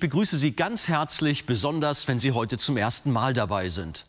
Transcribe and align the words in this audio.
Ich 0.00 0.08
begrüße 0.08 0.38
Sie 0.38 0.52
ganz 0.52 0.88
herzlich, 0.88 1.44
besonders 1.44 2.08
wenn 2.08 2.18
Sie 2.18 2.32
heute 2.32 2.56
zum 2.56 2.78
ersten 2.78 3.10
Mal 3.10 3.34
dabei 3.34 3.68
sind. 3.68 4.06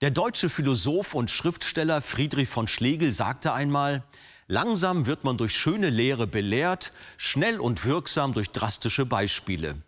Der 0.00 0.12
deutsche 0.12 0.48
Philosoph 0.48 1.14
und 1.14 1.32
Schriftsteller 1.32 2.00
Friedrich 2.00 2.48
von 2.48 2.68
Schlegel 2.68 3.10
sagte 3.10 3.52
einmal, 3.52 4.04
langsam 4.46 5.06
wird 5.06 5.24
man 5.24 5.36
durch 5.36 5.56
schöne 5.56 5.90
Lehre 5.90 6.28
belehrt, 6.28 6.92
schnell 7.16 7.58
und 7.58 7.84
wirksam 7.84 8.34
durch 8.34 8.50
drastische 8.50 9.04
Beispiele. 9.04 9.82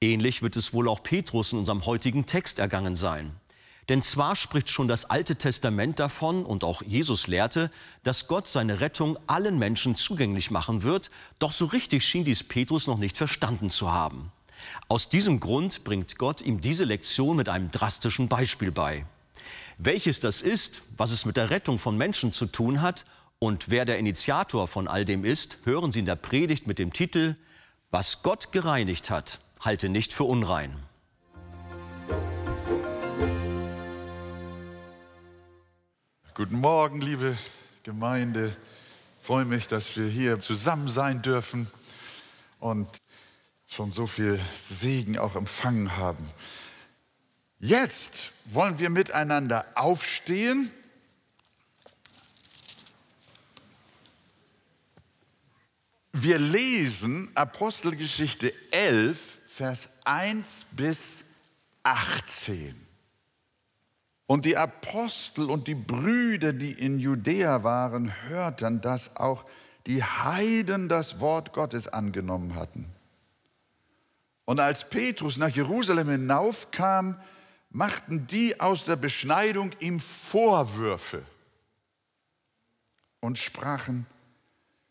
Ähnlich 0.00 0.42
wird 0.42 0.56
es 0.56 0.72
wohl 0.72 0.88
auch 0.88 1.04
Petrus 1.04 1.52
in 1.52 1.60
unserem 1.60 1.86
heutigen 1.86 2.26
Text 2.26 2.58
ergangen 2.58 2.96
sein. 2.96 3.32
Denn 3.88 4.02
zwar 4.02 4.34
spricht 4.34 4.70
schon 4.70 4.88
das 4.88 5.08
Alte 5.08 5.36
Testament 5.36 6.00
davon 6.00 6.44
und 6.44 6.64
auch 6.64 6.82
Jesus 6.82 7.28
lehrte, 7.28 7.70
dass 8.02 8.26
Gott 8.26 8.48
seine 8.48 8.80
Rettung 8.80 9.20
allen 9.28 9.56
Menschen 9.56 9.94
zugänglich 9.94 10.50
machen 10.50 10.82
wird, 10.82 11.12
doch 11.38 11.52
so 11.52 11.66
richtig 11.66 12.04
schien 12.04 12.24
dies 12.24 12.42
Petrus 12.42 12.88
noch 12.88 12.98
nicht 12.98 13.16
verstanden 13.16 13.70
zu 13.70 13.92
haben. 13.92 14.32
Aus 14.88 15.08
diesem 15.08 15.40
Grund 15.40 15.84
bringt 15.84 16.18
Gott 16.18 16.40
ihm 16.40 16.60
diese 16.60 16.84
Lektion 16.84 17.36
mit 17.36 17.48
einem 17.48 17.70
drastischen 17.70 18.28
Beispiel 18.28 18.70
bei. 18.70 19.06
Welches 19.78 20.20
das 20.20 20.40
ist, 20.40 20.82
was 20.96 21.10
es 21.10 21.24
mit 21.24 21.36
der 21.36 21.50
Rettung 21.50 21.78
von 21.78 21.96
Menschen 21.96 22.32
zu 22.32 22.46
tun 22.46 22.80
hat 22.80 23.04
und 23.38 23.68
wer 23.68 23.84
der 23.84 23.98
Initiator 23.98 24.68
von 24.68 24.88
all 24.88 25.04
dem 25.04 25.24
ist, 25.24 25.58
hören 25.64 25.92
Sie 25.92 25.98
in 25.98 26.06
der 26.06 26.16
Predigt 26.16 26.66
mit 26.66 26.78
dem 26.78 26.92
Titel 26.92 27.36
Was 27.90 28.22
Gott 28.22 28.52
gereinigt 28.52 29.10
hat, 29.10 29.40
halte 29.60 29.88
nicht 29.88 30.12
für 30.12 30.24
unrein. 30.24 30.74
Guten 36.34 36.60
Morgen, 36.60 37.00
liebe 37.00 37.36
Gemeinde. 37.84 38.56
Ich 39.20 39.26
freue 39.26 39.44
mich, 39.44 39.68
dass 39.68 39.96
wir 39.96 40.06
hier 40.06 40.40
zusammen 40.40 40.88
sein 40.88 41.22
dürfen. 41.22 41.68
Und 42.58 42.88
schon 43.74 43.90
so 43.90 44.06
viel 44.06 44.38
Segen 44.56 45.18
auch 45.18 45.34
empfangen 45.34 45.96
haben. 45.96 46.30
Jetzt 47.58 48.30
wollen 48.46 48.78
wir 48.78 48.88
miteinander 48.88 49.66
aufstehen. 49.74 50.70
Wir 56.12 56.38
lesen 56.38 57.28
Apostelgeschichte 57.34 58.52
11, 58.70 59.40
Vers 59.46 59.88
1 60.04 60.66
bis 60.72 61.24
18. 61.82 62.74
Und 64.26 64.44
die 64.44 64.56
Apostel 64.56 65.50
und 65.50 65.66
die 65.66 65.74
Brüder, 65.74 66.52
die 66.52 66.72
in 66.72 67.00
Judäa 67.00 67.64
waren, 67.64 68.14
hörten, 68.28 68.80
dass 68.80 69.16
auch 69.16 69.44
die 69.86 70.02
Heiden 70.02 70.88
das 70.88 71.18
Wort 71.18 71.52
Gottes 71.52 71.88
angenommen 71.88 72.54
hatten. 72.54 72.93
Und 74.44 74.60
als 74.60 74.88
Petrus 74.88 75.36
nach 75.36 75.48
Jerusalem 75.48 76.08
hinaufkam, 76.08 77.18
machten 77.70 78.26
die 78.26 78.60
aus 78.60 78.84
der 78.84 78.96
Beschneidung 78.96 79.72
ihm 79.80 79.98
Vorwürfe 79.98 81.24
und 83.20 83.38
sprachen, 83.38 84.06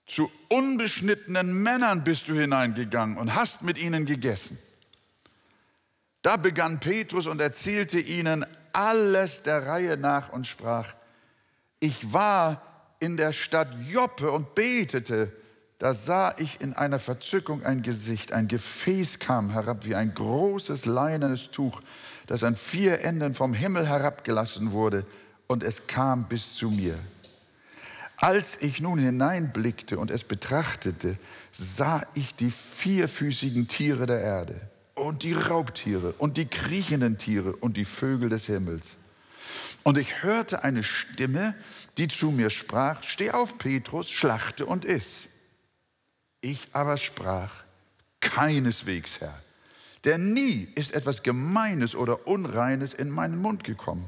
zu 0.05 0.29
unbeschnittenen 0.49 1.63
Männern 1.63 2.03
bist 2.03 2.27
du 2.27 2.33
hineingegangen 2.33 3.17
und 3.17 3.35
hast 3.35 3.61
mit 3.61 3.77
ihnen 3.77 4.05
gegessen. 4.05 4.57
Da 6.23 6.35
begann 6.35 6.79
Petrus 6.79 7.27
und 7.27 7.39
erzählte 7.39 7.99
ihnen 7.99 8.45
alles 8.73 9.43
der 9.43 9.65
Reihe 9.65 9.95
nach 9.95 10.29
und 10.29 10.45
sprach, 10.45 10.93
ich 11.79 12.11
war 12.11 12.61
in 12.99 13.17
der 13.17 13.33
Stadt 13.33 13.69
Joppe 13.87 14.31
und 14.31 14.55
betete, 14.55 15.31
da 15.83 15.93
sah 15.93 16.33
ich 16.37 16.61
in 16.61 16.71
einer 16.71 16.97
Verzückung 16.97 17.65
ein 17.65 17.81
Gesicht, 17.81 18.31
ein 18.31 18.47
Gefäß 18.47 19.19
kam 19.19 19.49
herab 19.49 19.85
wie 19.85 19.95
ein 19.95 20.13
großes 20.13 20.85
leinenes 20.85 21.51
Tuch, 21.51 21.81
das 22.25 22.45
an 22.45 22.55
vier 22.55 23.01
Enden 23.01 23.35
vom 23.35 23.53
Himmel 23.53 23.85
herabgelassen 23.85 24.71
wurde, 24.71 25.05
und 25.47 25.61
es 25.61 25.85
kam 25.85 26.29
bis 26.29 26.55
zu 26.55 26.69
mir. 26.69 26.97
Als 28.15 28.61
ich 28.61 28.79
nun 28.79 28.97
hineinblickte 28.97 29.99
und 29.99 30.09
es 30.09 30.23
betrachtete, 30.23 31.17
sah 31.51 32.01
ich 32.13 32.33
die 32.33 32.51
vierfüßigen 32.51 33.67
Tiere 33.67 34.05
der 34.05 34.21
Erde 34.21 34.61
und 34.95 35.23
die 35.23 35.33
Raubtiere 35.33 36.13
und 36.13 36.37
die 36.37 36.45
kriechenden 36.45 37.17
Tiere 37.17 37.57
und 37.57 37.75
die 37.75 37.83
Vögel 37.83 38.29
des 38.29 38.45
Himmels. 38.45 38.91
Und 39.83 39.97
ich 39.97 40.23
hörte 40.23 40.63
eine 40.63 40.81
Stimme, 40.81 41.53
die 41.97 42.07
zu 42.07 42.31
mir 42.31 42.51
sprach, 42.51 43.03
steh 43.03 43.31
auf, 43.31 43.57
Petrus, 43.57 44.09
schlachte 44.09 44.65
und 44.65 44.85
iss. 44.85 45.32
Ich 46.43 46.67
aber 46.73 46.97
sprach, 46.97 47.51
keineswegs, 48.19 49.21
Herr, 49.21 49.33
denn 50.03 50.33
nie 50.33 50.67
ist 50.75 50.93
etwas 50.93 51.23
Gemeines 51.23 51.95
oder 51.95 52.27
Unreines 52.27 52.93
in 52.93 53.09
meinen 53.09 53.37
Mund 53.37 53.63
gekommen. 53.63 54.05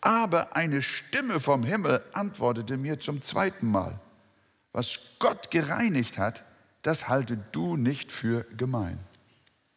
Aber 0.00 0.56
eine 0.56 0.82
Stimme 0.82 1.38
vom 1.38 1.62
Himmel 1.62 2.02
antwortete 2.14 2.76
mir 2.76 2.98
zum 2.98 3.22
zweiten 3.22 3.70
Mal, 3.70 4.00
was 4.72 4.98
Gott 5.20 5.52
gereinigt 5.52 6.18
hat, 6.18 6.44
das 6.82 7.08
halte 7.08 7.36
du 7.52 7.76
nicht 7.76 8.10
für 8.10 8.42
gemein. 8.56 8.98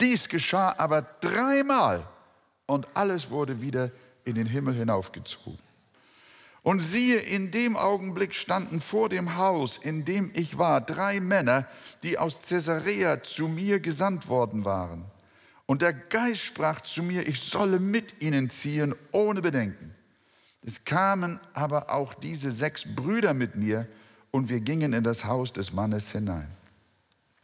Dies 0.02 0.30
geschah 0.30 0.74
aber 0.80 1.04
dreimal 1.22 2.04
und 2.66 2.88
alles 2.96 3.30
wurde 3.30 3.62
wieder 3.62 3.92
in 4.26 4.34
den 4.34 4.48
Himmel 4.48 4.74
hinaufgezogen. 4.74 5.60
Und 6.64 6.82
siehe, 6.82 7.20
in 7.20 7.52
dem 7.52 7.76
Augenblick 7.76 8.34
standen 8.34 8.82
vor 8.82 9.10
dem 9.10 9.36
Haus, 9.36 9.78
in 9.78 10.06
dem 10.06 10.32
ich 10.34 10.58
war, 10.58 10.80
drei 10.80 11.20
Männer, 11.20 11.68
die 12.04 12.18
aus 12.18 12.40
Caesarea 12.48 13.22
zu 13.22 13.50
mir 13.50 13.80
gesandt 13.80 14.30
worden 14.30 14.64
waren. 14.64 15.04
Und 15.66 15.82
der 15.82 15.94
Geist 15.94 16.42
sprach 16.42 16.82
zu 16.82 17.04
mir, 17.04 17.28
ich 17.28 17.42
solle 17.42 17.80
mit 17.80 18.22
ihnen 18.22 18.50
ziehen, 18.50 18.96
ohne 19.12 19.42
Bedenken. 19.42 19.94
Es 20.66 20.86
kamen 20.86 21.40
aber 21.54 21.90
auch 21.90 22.14
diese 22.14 22.52
sechs 22.52 22.84
Brüder 22.96 23.34
mit 23.34 23.56
mir, 23.56 23.88
und 24.32 24.50
wir 24.50 24.62
gingen 24.62 24.94
in 24.94 25.04
das 25.04 25.26
Haus 25.26 25.54
des 25.54 25.74
Mannes 25.74 26.12
hinein. 26.12 26.48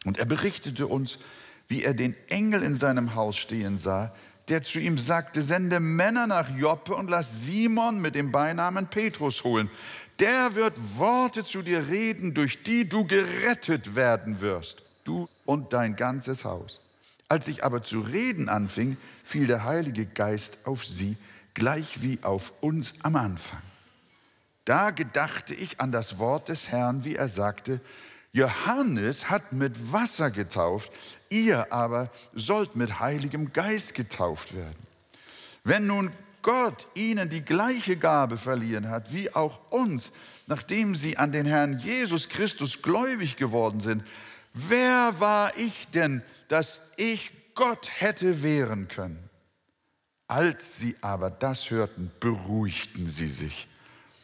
Und 0.06 0.18
er 0.18 0.26
berichtete 0.26 0.88
uns, 0.88 1.20
wie 1.68 1.84
er 1.84 1.94
den 1.94 2.16
Engel 2.30 2.64
in 2.64 2.76
seinem 2.76 3.14
Haus 3.14 3.38
stehen 3.38 3.78
sah, 3.78 4.12
der 4.50 4.64
zu 4.64 4.80
ihm 4.80 4.98
sagte, 4.98 5.42
sende 5.42 5.80
Männer 5.80 6.28
nach 6.28 6.50
Joppe 6.50 6.96
und 6.96 7.10
lass 7.10 7.46
Simon 7.46 8.02
mit 8.02 8.16
dem 8.16 8.32
Beinamen 8.32 8.88
Petrus 8.88 9.44
holen. 9.44 9.70
Der 10.20 10.56
wird 10.56 10.74
Worte 10.98 11.44
zu 11.44 11.62
dir 11.62 11.88
reden, 11.88 12.34
durch 12.34 12.64
die 12.64 12.90
du 12.90 13.06
gerettet 13.06 13.96
werden 13.96 14.42
wirst, 14.42 14.82
du 15.04 15.30
und 15.46 15.72
dein 15.72 15.96
ganzes 15.96 16.46
Haus. 16.46 16.82
Als 17.28 17.48
ich 17.48 17.64
aber 17.64 17.84
zu 17.84 18.02
reden 18.02 18.50
anfing, 18.50 18.98
fiel 19.24 19.48
der 19.48 19.64
Heilige 19.64 20.06
Geist 20.06 20.58
auf 20.66 20.86
sie, 20.86 21.16
gleich 21.54 22.02
wie 22.02 22.20
auf 22.24 22.54
uns 22.62 22.96
am 23.04 23.16
Anfang. 23.16 23.62
Da 24.66 24.92
gedachte 24.92 25.54
ich 25.54 25.80
an 25.80 25.92
das 25.92 26.18
Wort 26.18 26.50
des 26.50 26.70
Herrn, 26.70 27.06
wie 27.06 27.16
er 27.16 27.30
sagte, 27.30 27.80
Johannes 28.32 29.30
hat 29.30 29.54
mit 29.54 29.92
Wasser 29.92 30.30
getauft, 30.30 30.92
ihr 31.30 31.72
aber 31.74 32.12
sollt 32.34 32.76
mit 32.76 33.00
Heiligem 33.00 33.54
Geist 33.54 33.96
getauft 33.96 34.56
werden. 34.56 34.76
Wenn 35.64 35.88
nun 35.88 36.12
Gott 36.42 36.88
ihnen 36.94 37.30
die 37.30 37.44
gleiche 37.44 37.98
Gabe 37.98 38.38
verliehen 38.38 38.90
hat, 38.90 39.12
wie 39.12 39.34
auch 39.34 39.60
uns, 39.72 40.12
nachdem 40.48 40.96
sie 40.96 41.18
an 41.18 41.32
den 41.32 41.46
Herrn 41.46 41.80
Jesus 41.80 42.30
Christus 42.30 42.82
gläubig 42.82 43.36
geworden 43.36 43.82
sind, 43.82 44.04
wer 44.54 45.20
war 45.20 45.56
ich 45.58 45.88
denn, 45.90 46.22
dass 46.48 46.82
ich 46.98 47.32
Gott 47.56 47.90
hätte 48.00 48.42
wehren 48.42 48.88
können? 48.88 49.30
Als 50.28 50.78
sie 50.78 50.96
aber 51.02 51.32
das 51.32 51.72
hörten, 51.72 52.12
beruhigten 52.20 53.08
sie 53.08 53.28
sich 53.28 53.68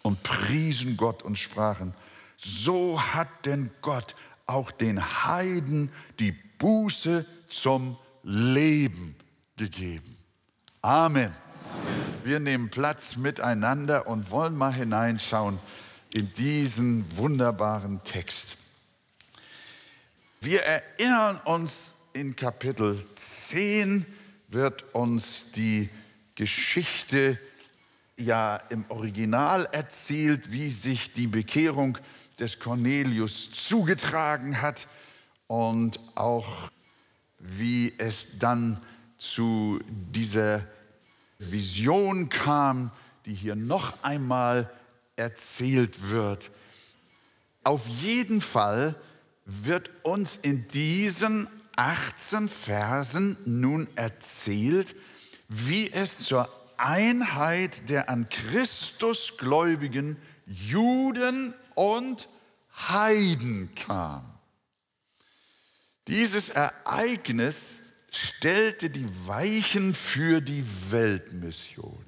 und 0.04 0.22
priesen 0.22 0.98
Gott 0.98 1.24
und 1.24 1.38
sprachen, 1.38 1.96
so 2.38 3.02
hat 3.02 3.28
denn 3.46 3.72
Gott 3.82 4.16
auch 4.46 4.72
den 4.72 5.26
Heiden 5.26 5.92
die 6.20 6.32
Buße 6.32 7.26
zum 7.48 7.98
Leben 8.24 9.16
gegeben. 9.58 10.18
Amen. 10.82 11.34
Amen. 11.34 11.46
Wir 12.24 12.40
nehmen 12.40 12.70
Platz 12.70 13.18
miteinander 13.18 14.08
und 14.08 14.32
wollen 14.32 14.56
mal 14.56 14.74
hineinschauen 14.74 15.60
in 16.12 16.32
diesen 16.34 17.06
wunderbaren 17.18 18.04
Text. 18.04 18.58
Wir 20.42 20.64
erinnern 20.64 21.40
uns, 21.46 21.94
in 22.14 22.36
Kapitel 22.36 23.06
10 23.16 24.06
wird 24.48 24.86
uns 24.94 25.52
die 25.52 25.90
Geschichte 26.34 27.38
ja 28.18 28.56
im 28.70 28.86
Original 28.90 29.68
erzählt, 29.72 30.52
wie 30.52 30.70
sich 30.70 31.14
die 31.14 31.28
Bekehrung 31.28 31.98
des 32.40 32.60
Cornelius 32.60 33.52
zugetragen 33.52 34.62
hat 34.62 34.88
und 35.48 36.00
auch 36.16 36.70
wie 37.40 37.94
es 37.98 38.40
dann 38.40 38.82
zu 39.18 39.80
dieser 39.88 40.66
Vision 41.40 42.30
kam, 42.30 42.92
die 43.26 43.34
hier 43.34 43.56
noch 43.56 44.04
einmal 44.04 44.70
erzählt 45.16 46.10
wird. 46.10 46.52
Auf 47.64 47.88
jeden 47.88 48.42
Fall 48.42 48.96
wird 49.46 49.90
uns 50.04 50.38
in 50.42 50.68
diesen 50.68 51.48
18 51.76 52.50
Versen 52.50 53.38
nun 53.46 53.88
erzählt, 53.96 54.96
wie 55.50 55.92
es 55.92 56.20
zur 56.20 56.50
Einheit 56.78 57.90
der 57.90 58.10
an 58.10 58.28
Christus 58.30 59.34
gläubigen 59.38 60.18
Juden 60.46 61.54
und 61.76 62.28
Heiden 62.90 63.74
kam. 63.76 64.24
Dieses 66.08 66.50
Ereignis 66.50 67.82
stellte 68.12 68.90
die 68.90 69.06
Weichen 69.28 69.94
für 69.94 70.42
die 70.42 70.64
Weltmission. 70.90 72.06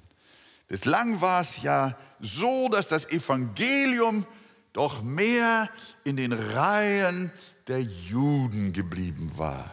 Bislang 0.68 1.22
war 1.22 1.42
es 1.42 1.62
ja 1.62 1.98
so, 2.20 2.70
dass 2.70 2.88
das 2.90 3.10
Evangelium 3.10 4.26
doch 4.74 5.02
mehr 5.02 5.70
in 6.04 6.18
den 6.18 6.34
Reihen 6.34 7.32
der 7.68 7.82
Juden 7.82 8.74
geblieben 8.74 9.32
war. 9.36 9.72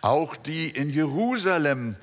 Auch 0.00 0.36
die 0.36 0.68
in 0.68 0.90
Jerusalem 0.90 1.96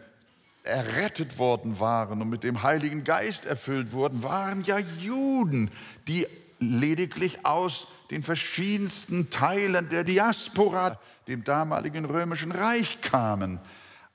errettet 0.63 1.37
worden 1.37 1.79
waren 1.79 2.21
und 2.21 2.29
mit 2.29 2.43
dem 2.43 2.61
Heiligen 2.61 3.03
Geist 3.03 3.45
erfüllt 3.45 3.93
wurden, 3.93 4.21
waren 4.21 4.63
ja 4.63 4.77
Juden, 4.99 5.71
die 6.07 6.27
lediglich 6.59 7.45
aus 7.45 7.87
den 8.09 8.23
verschiedensten 8.23 9.29
Teilen 9.29 9.89
der 9.89 10.03
Diaspora, 10.03 10.99
dem 11.27 11.43
damaligen 11.43 12.05
römischen 12.05 12.51
Reich 12.51 13.01
kamen. 13.01 13.59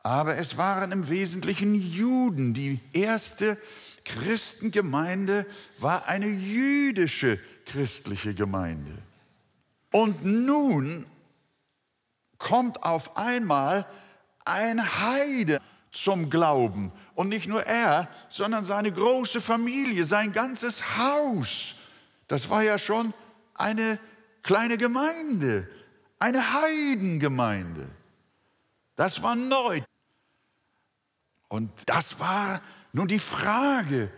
Aber 0.02 0.36
es 0.36 0.56
waren 0.56 0.92
im 0.92 1.08
Wesentlichen 1.08 1.74
Juden. 1.74 2.54
Die 2.54 2.80
erste 2.92 3.56
Christengemeinde 4.04 5.46
war 5.78 6.08
eine 6.08 6.26
jüdische 6.26 7.38
christliche 7.66 8.34
Gemeinde. 8.34 8.92
Und 9.92 10.24
nun 10.24 11.06
kommt 12.38 12.82
auf 12.82 13.16
einmal 13.16 13.86
ein 14.44 14.80
Heide 15.00 15.60
zum 15.92 16.30
Glauben. 16.30 16.90
Und 17.14 17.28
nicht 17.28 17.46
nur 17.46 17.64
er, 17.64 18.08
sondern 18.30 18.64
seine 18.64 18.90
große 18.90 19.40
Familie, 19.40 20.04
sein 20.04 20.32
ganzes 20.32 20.96
Haus. 20.96 21.74
Das 22.32 22.48
war 22.48 22.62
ja 22.62 22.78
schon 22.78 23.12
eine 23.52 23.98
kleine 24.42 24.78
Gemeinde, 24.78 25.68
eine 26.18 26.54
Heidengemeinde. 26.62 27.86
Das 28.96 29.22
war 29.22 29.36
neu. 29.36 29.82
Und 31.48 31.70
das 31.84 32.18
war 32.20 32.62
nun 32.94 33.06
die 33.06 33.18
Frage, 33.18 34.10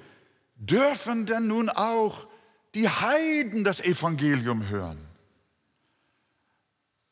dürfen 0.54 1.26
denn 1.26 1.48
nun 1.48 1.68
auch 1.70 2.28
die 2.76 2.88
Heiden 2.88 3.64
das 3.64 3.80
Evangelium 3.80 4.68
hören? 4.68 5.04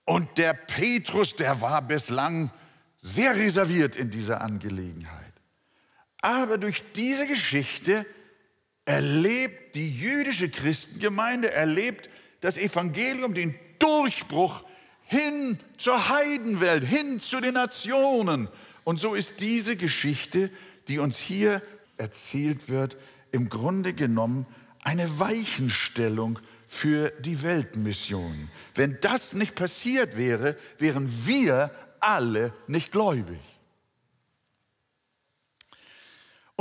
Und 0.05 0.39
der 0.39 0.55
Petrus, 0.55 1.35
der 1.35 1.61
war 1.61 1.83
bislang 1.83 2.49
sehr 3.01 3.35
reserviert 3.35 3.97
in 3.97 4.09
dieser 4.09 4.41
Angelegenheit. 4.41 5.33
Aber 6.21 6.59
durch 6.59 6.93
diese 6.93 7.27
Geschichte 7.27 8.07
erlebt 8.85 9.75
die 9.75 9.91
jüdische 9.91 10.49
Christengemeinde, 10.49 11.53
erlebt 11.53 12.09
das 12.41 12.57
Evangelium 12.57 13.35
den 13.35 13.55
Durchbruch 13.79 14.65
hin 15.05 15.59
zur 15.79 16.09
Heidenwelt, 16.09 16.85
hin 16.85 17.21
zu 17.21 17.41
den 17.41 17.55
Nationen. 17.55 18.49
Und 18.85 18.99
so 18.99 19.15
ist 19.15 19.41
diese 19.41 19.77
Geschichte, 19.77 20.51
die 20.89 20.99
uns 20.99 21.19
hier 21.19 21.63
erzählt 21.97 22.69
wird, 22.69 22.97
im 23.31 23.49
Grunde 23.49 23.93
genommen 23.93 24.47
eine 24.83 25.19
Weichenstellung 25.19 26.39
für 26.67 27.11
die 27.21 27.43
Weltmission. 27.43 28.51
Wenn 28.75 28.99
das 29.01 29.35
nicht 29.35 29.55
passiert 29.55 30.17
wäre, 30.17 30.57
wären 30.79 31.27
wir 31.27 31.71
alle 32.01 32.53
nicht 32.67 32.91
gläubig. 32.93 33.41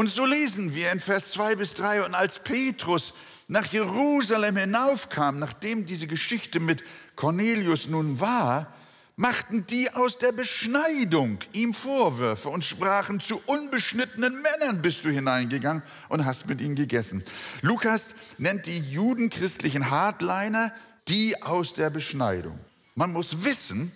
Und 0.02 0.10
so 0.10 0.26
lesen 0.26 0.74
wir 0.74 0.92
in 0.92 1.00
Vers 1.00 1.30
2 1.34 1.58
bis 1.58 1.76
3, 1.76 2.04
und 2.04 2.16
als 2.16 2.40
Petrus 2.40 3.14
nach 3.48 3.68
Jerusalem 3.68 4.58
hinaufkam, 4.58 5.38
nachdem 5.38 5.86
diese 5.86 6.08
Geschichte 6.08 6.60
mit 6.60 6.84
Cornelius 7.16 7.86
nun 7.86 8.20
war, 8.20 8.74
machten 9.16 9.68
die 9.68 9.94
aus 9.94 10.18
der 10.18 10.32
Beschneidung 10.32 11.38
ihm 11.54 11.76
Vorwürfe 11.76 12.50
und 12.50 12.66
sprachen, 12.66 13.20
zu 13.20 13.44
unbeschnittenen 13.46 14.42
Männern 14.42 14.82
bist 14.82 15.06
du 15.06 15.10
hineingegangen 15.10 15.84
und 16.10 16.26
hast 16.26 16.48
mit 16.48 16.62
ihnen 16.62 16.74
gegessen. 16.74 17.24
Lukas 17.62 18.16
nennt 18.40 18.66
die 18.66 18.80
judenchristlichen 18.80 19.92
Hardliner 19.92 20.74
die 21.10 21.40
aus 21.44 21.76
der 21.76 21.92
Beschneidung. 21.92 22.58
Man 22.96 23.14
muss 23.14 23.44
wissen, 23.44 23.92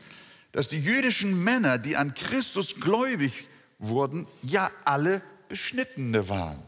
dass 0.52 0.68
die 0.68 0.80
jüdischen 0.80 1.44
Männer, 1.44 1.80
die 1.80 1.98
an 1.98 2.14
Christus 2.14 2.76
gläubig 2.80 3.48
wurden, 3.80 4.28
ja 4.44 4.70
alle 4.84 5.24
Beschnittene 5.48 6.30
waren. 6.30 6.62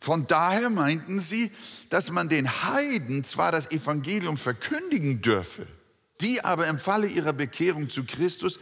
Von 0.00 0.26
daher 0.26 0.70
meinten 0.70 1.18
sie, 1.18 1.50
dass 1.90 2.10
man 2.10 2.28
den 2.28 2.48
Heiden 2.62 3.24
zwar 3.24 3.50
das 3.50 3.70
Evangelium 3.70 4.36
verkündigen 4.36 5.22
dürfe, 5.22 5.66
die 6.20 6.44
aber 6.44 6.68
im 6.68 6.78
Falle 6.78 7.08
ihrer 7.08 7.32
Bekehrung 7.32 7.90
zu 7.90 8.04
Christus 8.04 8.60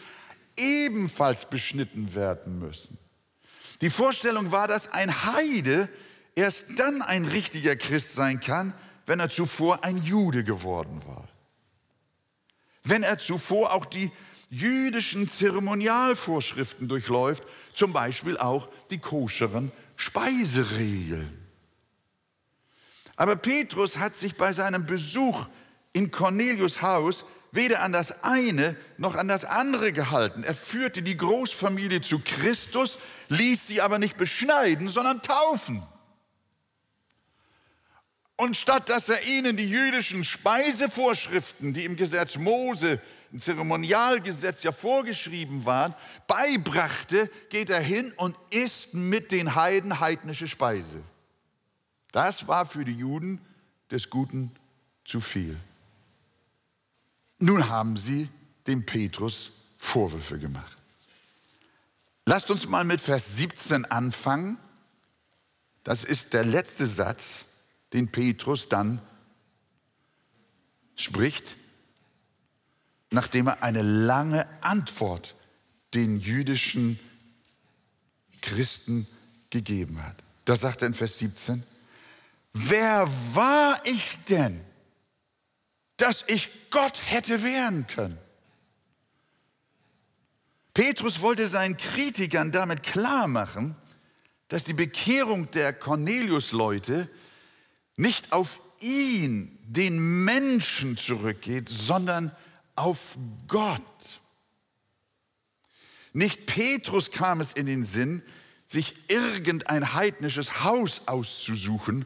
ebenfalls 0.56 1.50
beschnitten 1.50 2.14
werden 2.14 2.58
müssen. 2.58 2.98
Die 3.82 3.90
Vorstellung 3.90 4.52
war, 4.52 4.68
dass 4.68 4.92
ein 4.92 5.24
Heide 5.24 5.88
erst 6.34 6.78
dann 6.78 7.02
ein 7.02 7.26
richtiger 7.26 7.76
Christ 7.76 8.14
sein 8.14 8.40
kann, 8.40 8.72
wenn 9.04 9.20
er 9.20 9.28
zuvor 9.28 9.84
ein 9.84 9.98
Jude 9.98 10.42
geworden 10.44 11.02
war 11.06 11.28
wenn 12.88 13.02
er 13.02 13.18
zuvor 13.18 13.72
auch 13.72 13.84
die 13.84 14.10
jüdischen 14.50 15.28
Zeremonialvorschriften 15.28 16.88
durchläuft, 16.88 17.44
zum 17.74 17.92
Beispiel 17.92 18.38
auch 18.38 18.68
die 18.90 18.98
koscheren 18.98 19.72
Speiseregeln. 19.96 21.46
Aber 23.16 23.36
Petrus 23.36 23.98
hat 23.98 24.16
sich 24.16 24.36
bei 24.36 24.52
seinem 24.52 24.86
Besuch 24.86 25.46
in 25.92 26.10
Cornelius 26.10 26.82
Haus 26.82 27.24
weder 27.52 27.82
an 27.82 27.92
das 27.92 28.22
eine 28.22 28.76
noch 28.98 29.14
an 29.14 29.28
das 29.28 29.46
andere 29.46 29.92
gehalten. 29.92 30.44
Er 30.44 30.54
führte 30.54 31.02
die 31.02 31.16
Großfamilie 31.16 32.02
zu 32.02 32.20
Christus, 32.22 32.98
ließ 33.28 33.66
sie 33.66 33.80
aber 33.80 33.98
nicht 33.98 34.18
beschneiden, 34.18 34.90
sondern 34.90 35.22
taufen. 35.22 35.82
Und 38.36 38.56
statt 38.56 38.90
dass 38.90 39.08
er 39.08 39.26
ihnen 39.26 39.56
die 39.56 39.68
jüdischen 39.68 40.22
Speisevorschriften, 40.22 41.72
die 41.72 41.84
im 41.84 41.96
Gesetz 41.96 42.36
Mose, 42.36 43.00
im 43.32 43.40
Zeremonialgesetz 43.40 44.62
ja 44.62 44.72
vorgeschrieben 44.72 45.64
waren, 45.64 45.94
beibrachte, 46.26 47.30
geht 47.48 47.70
er 47.70 47.80
hin 47.80 48.12
und 48.16 48.36
isst 48.50 48.94
mit 48.94 49.32
den 49.32 49.54
Heiden 49.54 50.00
heidnische 50.00 50.48
Speise. 50.48 51.02
Das 52.12 52.46
war 52.46 52.66
für 52.66 52.84
die 52.84 52.92
Juden 52.94 53.40
des 53.90 54.10
Guten 54.10 54.50
zu 55.04 55.20
viel. 55.20 55.58
Nun 57.38 57.68
haben 57.68 57.96
sie 57.96 58.28
dem 58.66 58.84
Petrus 58.84 59.52
Vorwürfe 59.78 60.38
gemacht. 60.38 60.76
Lasst 62.26 62.50
uns 62.50 62.66
mal 62.68 62.84
mit 62.84 63.00
Vers 63.00 63.36
17 63.36 63.84
anfangen. 63.86 64.58
Das 65.84 66.04
ist 66.04 66.32
der 66.32 66.44
letzte 66.44 66.86
Satz 66.86 67.44
den 67.92 68.10
Petrus 68.10 68.68
dann 68.68 69.00
spricht, 70.96 71.56
nachdem 73.10 73.46
er 73.46 73.62
eine 73.62 73.82
lange 73.82 74.46
Antwort 74.62 75.34
den 75.94 76.18
jüdischen 76.18 76.98
Christen 78.40 79.06
gegeben 79.50 80.02
hat. 80.02 80.16
Da 80.44 80.56
sagt 80.56 80.82
er 80.82 80.88
in 80.88 80.94
Vers 80.94 81.18
17, 81.18 81.62
wer 82.52 83.08
war 83.34 83.80
ich 83.84 84.18
denn, 84.28 84.60
dass 85.96 86.24
ich 86.26 86.50
Gott 86.70 87.00
hätte 87.10 87.42
wehren 87.42 87.86
können? 87.86 88.18
Petrus 90.74 91.22
wollte 91.22 91.48
seinen 91.48 91.78
Kritikern 91.78 92.52
damit 92.52 92.82
klar 92.82 93.28
machen, 93.28 93.74
dass 94.48 94.64
die 94.64 94.74
Bekehrung 94.74 95.50
der 95.52 95.72
Cornelius-Leute 95.72 97.08
nicht 97.96 98.32
auf 98.32 98.60
ihn, 98.80 99.58
den 99.66 100.24
Menschen 100.24 100.96
zurückgeht, 100.96 101.68
sondern 101.68 102.34
auf 102.74 103.16
Gott. 103.48 104.20
Nicht 106.12 106.46
Petrus 106.46 107.10
kam 107.10 107.40
es 107.40 107.52
in 107.52 107.66
den 107.66 107.84
Sinn, 107.84 108.22
sich 108.66 108.94
irgendein 109.08 109.94
heidnisches 109.94 110.64
Haus 110.64 111.02
auszusuchen, 111.06 112.04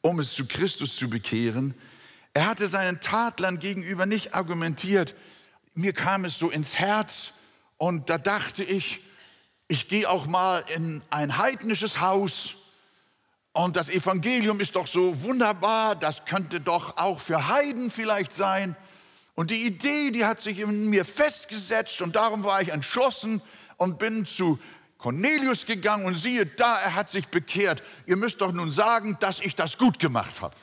um 0.00 0.18
es 0.18 0.34
zu 0.34 0.46
Christus 0.46 0.96
zu 0.96 1.08
bekehren. 1.08 1.74
Er 2.32 2.46
hatte 2.46 2.68
seinen 2.68 3.00
Tatlern 3.00 3.58
gegenüber 3.58 4.06
nicht 4.06 4.34
argumentiert. 4.34 5.14
Mir 5.74 5.92
kam 5.92 6.24
es 6.24 6.38
so 6.38 6.50
ins 6.50 6.74
Herz 6.74 7.32
und 7.76 8.10
da 8.10 8.18
dachte 8.18 8.64
ich, 8.64 9.00
ich 9.68 9.88
gehe 9.88 10.08
auch 10.08 10.26
mal 10.26 10.64
in 10.74 11.02
ein 11.10 11.38
heidnisches 11.38 12.00
Haus 12.00 12.56
und 13.64 13.76
das 13.76 13.88
Evangelium 13.88 14.60
ist 14.60 14.76
doch 14.76 14.86
so 14.86 15.22
wunderbar, 15.22 15.96
das 15.96 16.24
könnte 16.24 16.60
doch 16.60 16.96
auch 16.96 17.20
für 17.20 17.48
Heiden 17.48 17.90
vielleicht 17.90 18.34
sein. 18.34 18.76
Und 19.34 19.50
die 19.50 19.64
Idee, 19.64 20.10
die 20.10 20.24
hat 20.24 20.40
sich 20.40 20.60
in 20.60 20.90
mir 20.90 21.04
festgesetzt 21.04 22.00
und 22.02 22.16
darum 22.16 22.44
war 22.44 22.60
ich 22.60 22.68
entschlossen 22.68 23.40
und 23.76 23.98
bin 23.98 24.26
zu 24.26 24.58
Cornelius 24.98 25.64
gegangen 25.64 26.04
und 26.04 26.16
siehe 26.16 26.44
da, 26.44 26.78
er 26.80 26.94
hat 26.94 27.10
sich 27.10 27.28
bekehrt. 27.28 27.82
Ihr 28.06 28.16
müsst 28.16 28.40
doch 28.40 28.52
nun 28.52 28.70
sagen, 28.70 29.16
dass 29.20 29.40
ich 29.40 29.56
das 29.56 29.78
gut 29.78 29.98
gemacht 29.98 30.42
habe. 30.42 30.54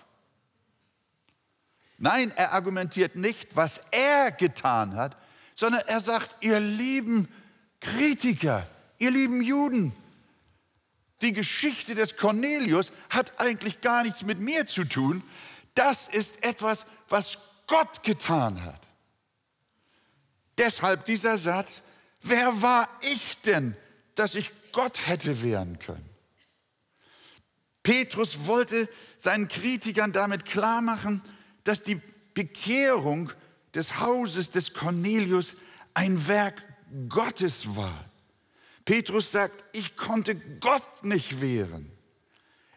Nein, 1.98 2.32
er 2.36 2.54
argumentiert 2.54 3.16
nicht, 3.16 3.56
was 3.56 3.82
er 3.89 4.32
getan 4.32 4.96
hat, 4.96 5.18
sondern 5.56 5.82
er 5.88 6.00
sagt, 6.00 6.30
ihr 6.42 6.60
lieben 6.60 7.27
Kritiker, 7.80 8.68
ihr 9.00 9.10
lieben 9.10 9.42
Juden, 9.42 9.96
die 11.22 11.34
Geschichte 11.34 11.96
des 11.96 12.18
Cornelius 12.18 12.92
hat 13.10 13.40
eigentlich 13.40 13.82
gar 13.82 14.04
nichts 14.04 14.24
mit 14.24 14.40
mir 14.40 14.68
zu 14.68 14.84
tun. 14.84 15.24
Das 15.74 16.08
ist 16.08 16.44
etwas, 16.44 16.86
was 17.10 17.38
Gott 17.66 18.04
getan 18.04 18.64
hat. 18.64 18.82
Deshalb 20.58 21.06
dieser 21.06 21.38
Satz, 21.38 21.84
wer 22.22 22.62
war 22.62 22.88
ich 23.02 23.40
denn, 23.42 23.76
dass 24.16 24.36
ich 24.36 24.52
Gott 24.72 25.08
hätte 25.08 25.42
wehren 25.42 25.80
können? 25.80 26.08
Petrus 27.84 28.48
wollte 28.48 28.90
seinen 29.18 29.48
Kritikern 29.48 30.12
damit 30.12 30.46
klarmachen, 30.46 31.22
dass 31.64 31.84
die 31.84 32.02
Bekehrung 32.34 33.32
des 33.74 34.00
Hauses 34.00 34.52
des 34.52 34.74
Cornelius 34.74 35.56
ein 35.94 36.28
Werk 36.28 36.62
Gottes 37.10 37.76
war. 37.76 38.07
Petrus 38.88 39.34
sagt, 39.34 39.65
ich 39.74 39.98
konnte 39.98 40.34
Gott 40.62 41.03
nicht 41.03 41.41
wehren. 41.41 41.91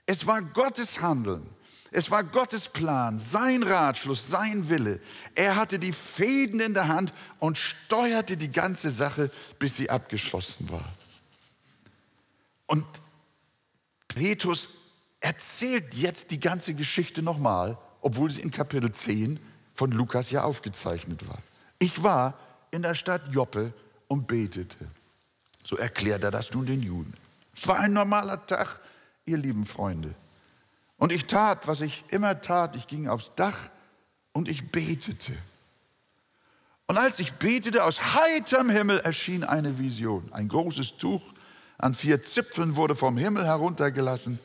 Es 0.06 0.26
war 0.26 0.42
Gottes 0.42 1.00
Handeln. 1.00 1.48
Es 1.92 2.10
war 2.10 2.24
Gottes 2.24 2.68
Plan, 2.68 3.20
sein 3.20 3.62
Ratschluss, 3.62 4.28
sein 4.28 4.68
Wille. 4.68 5.00
Er 5.36 5.54
hatte 5.54 5.78
die 5.78 5.92
Fäden 5.92 6.58
in 6.58 6.74
der 6.74 6.88
Hand 6.88 7.12
und 7.38 7.58
steuerte 7.58 8.36
die 8.36 8.50
ganze 8.50 8.90
Sache, 8.90 9.30
bis 9.60 9.76
sie 9.76 9.88
abgeschlossen 9.88 10.68
war. 10.68 10.84
Und 12.66 12.84
Petrus 14.08 14.68
erzählt 15.20 15.94
jetzt 15.94 16.32
die 16.32 16.40
ganze 16.40 16.74
Geschichte 16.74 17.22
nochmal, 17.22 17.78
obwohl 18.00 18.32
sie 18.32 18.42
in 18.42 18.50
Kapitel 18.50 18.90
10 18.90 19.38
von 19.76 19.92
Lukas 19.92 20.32
ja 20.32 20.42
aufgezeichnet 20.42 21.28
war. 21.28 21.38
Ich 21.78 22.02
war 22.02 22.36
in 22.72 22.82
der 22.82 22.96
Stadt 22.96 23.32
Joppe 23.32 23.72
und 24.08 24.26
betete. 24.26 24.88
So 25.70 25.76
erklärt 25.76 26.24
er 26.24 26.32
das 26.32 26.50
nun 26.50 26.66
den 26.66 26.82
Juden. 26.82 27.14
Es 27.56 27.64
war 27.68 27.78
ein 27.78 27.92
normaler 27.92 28.44
Tag, 28.44 28.80
ihr 29.24 29.38
lieben 29.38 29.64
Freunde. 29.64 30.16
Und 30.96 31.12
ich 31.12 31.26
tat, 31.26 31.68
was 31.68 31.80
ich 31.80 32.02
immer 32.08 32.40
tat. 32.40 32.74
Ich 32.74 32.88
ging 32.88 33.06
aufs 33.06 33.30
Dach 33.36 33.56
und 34.32 34.48
ich 34.48 34.72
betete. 34.72 35.32
Und 36.88 36.98
als 36.98 37.20
ich 37.20 37.34
betete, 37.34 37.84
aus 37.84 38.16
heiterem 38.16 38.68
Himmel 38.68 38.98
erschien 38.98 39.44
eine 39.44 39.78
Vision. 39.78 40.32
Ein 40.32 40.48
großes 40.48 40.96
Tuch 40.96 41.22
an 41.78 41.94
vier 41.94 42.20
Zipfeln 42.20 42.74
wurde 42.74 42.96
vom 42.96 43.16
Himmel 43.16 43.46
heruntergelassen. 43.46 44.40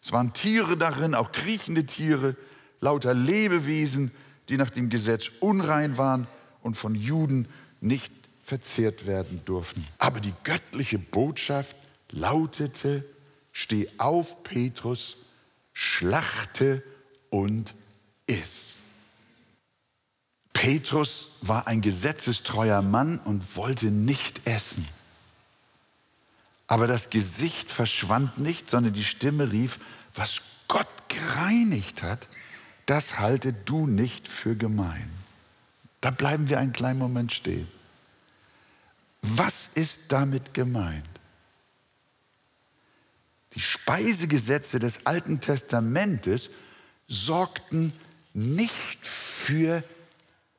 Es 0.00 0.12
waren 0.12 0.32
Tiere 0.32 0.76
darin, 0.76 1.16
auch 1.16 1.32
kriechende 1.32 1.86
Tiere, 1.86 2.36
lauter 2.78 3.14
Lebewesen, 3.14 4.12
die 4.48 4.56
nach 4.56 4.70
dem 4.70 4.90
Gesetz 4.90 5.32
unrein 5.40 5.98
waren 5.98 6.28
und 6.62 6.76
von 6.76 6.94
Juden 6.94 7.48
nicht 7.80 8.12
verzehrt 8.48 9.06
werden 9.06 9.42
durften. 9.44 9.86
Aber 9.98 10.20
die 10.20 10.32
göttliche 10.42 10.98
Botschaft 10.98 11.76
lautete, 12.10 13.04
steh 13.52 13.88
auf, 13.98 14.42
Petrus, 14.42 15.18
schlachte 15.74 16.82
und 17.30 17.74
iss. 18.26 18.76
Petrus 20.54 21.36
war 21.42 21.66
ein 21.66 21.82
gesetzestreuer 21.82 22.82
Mann 22.82 23.18
und 23.20 23.56
wollte 23.56 23.86
nicht 23.86 24.46
essen. 24.46 24.88
Aber 26.66 26.86
das 26.86 27.10
Gesicht 27.10 27.70
verschwand 27.70 28.38
nicht, 28.38 28.70
sondern 28.70 28.94
die 28.94 29.04
Stimme 29.04 29.52
rief, 29.52 29.78
was 30.14 30.40
Gott 30.68 30.88
gereinigt 31.08 32.02
hat, 32.02 32.26
das 32.86 33.18
halte 33.18 33.52
du 33.52 33.86
nicht 33.86 34.26
für 34.26 34.56
gemein. 34.56 35.10
Da 36.00 36.10
bleiben 36.10 36.48
wir 36.48 36.58
einen 36.58 36.72
kleinen 36.72 36.98
Moment 36.98 37.32
stehen. 37.32 37.68
Was 39.36 39.68
ist 39.74 40.10
damit 40.10 40.54
gemeint? 40.54 41.04
Die 43.54 43.60
Speisegesetze 43.60 44.78
des 44.78 45.04
Alten 45.06 45.40
Testamentes 45.40 46.48
sorgten 47.08 47.92
nicht 48.32 49.06
für 49.06 49.82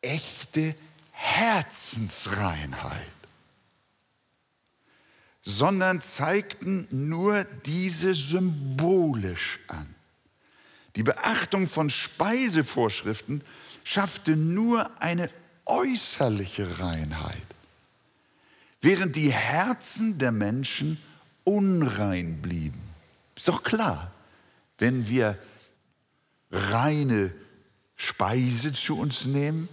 echte 0.01 0.75
Herzensreinheit, 1.11 3.01
sondern 5.41 6.01
zeigten 6.01 6.87
nur 6.91 7.45
diese 7.65 8.13
symbolisch 8.13 9.59
an. 9.67 9.95
Die 10.95 11.03
Beachtung 11.03 11.67
von 11.67 11.89
Speisevorschriften 11.89 13.43
schaffte 13.83 14.35
nur 14.35 15.01
eine 15.01 15.29
äußerliche 15.65 16.79
Reinheit 16.79 17.48
während 18.81 19.15
die 19.15 19.31
Herzen 19.31 20.17
der 20.17 20.31
Menschen 20.31 21.01
unrein 21.43 22.41
blieben. 22.41 22.81
Ist 23.35 23.47
doch 23.47 23.63
klar, 23.63 24.11
wenn 24.77 25.07
wir 25.07 25.37
reine 26.51 27.33
Speise 27.95 28.73
zu 28.73 28.97
uns 28.97 29.25
nehmen, 29.25 29.67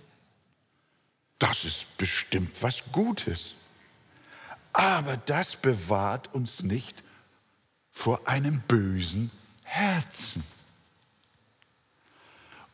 das 1.39 1.65
ist 1.65 1.97
bestimmt 1.99 2.57
was 2.63 2.83
Gutes. 2.93 3.55
Aber 4.73 5.17
das 5.17 5.57
bewahrt 5.57 6.35
uns 6.35 6.63
nicht 6.63 7.03
vor 7.91 8.27
einem 8.27 8.61
bösen 8.63 9.31
Herzen. 9.65 10.43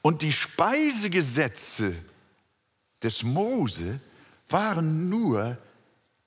Und 0.01 0.23
die 0.23 0.33
Speisegesetze 0.33 1.95
des 3.03 3.23
Mose 3.23 4.01
waren 4.49 5.09
nur 5.09 5.57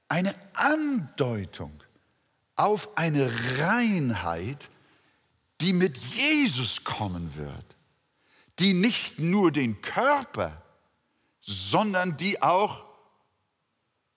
eine 0.07 0.35
Andeutung 0.53 1.71
auf 2.55 2.97
eine 2.97 3.31
Reinheit, 3.59 4.69
die 5.61 5.73
mit 5.73 5.97
Jesus 5.97 6.83
kommen 6.83 7.35
wird, 7.35 7.75
die 8.59 8.73
nicht 8.73 9.19
nur 9.19 9.51
den 9.51 9.81
Körper, 9.81 10.61
sondern 11.41 12.17
die 12.17 12.41
auch 12.41 12.85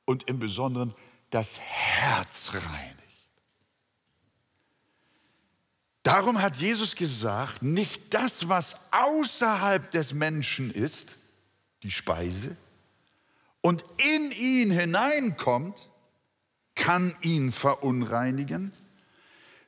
und 0.04 0.24
im 0.28 0.38
Besonderen 0.38 0.94
das 1.30 1.58
Herz 1.60 2.52
reinigt. 2.54 2.98
Darum 6.02 6.40
hat 6.40 6.56
Jesus 6.56 6.96
gesagt, 6.96 7.62
nicht 7.62 8.14
das, 8.14 8.48
was 8.48 8.92
außerhalb 8.92 9.90
des 9.90 10.14
Menschen 10.14 10.70
ist, 10.70 11.16
die 11.82 11.90
Speise, 11.90 12.56
und 13.68 13.84
in 13.98 14.32
ihn 14.32 14.70
hineinkommt, 14.70 15.90
kann 16.74 17.14
ihn 17.20 17.52
verunreinigen, 17.52 18.72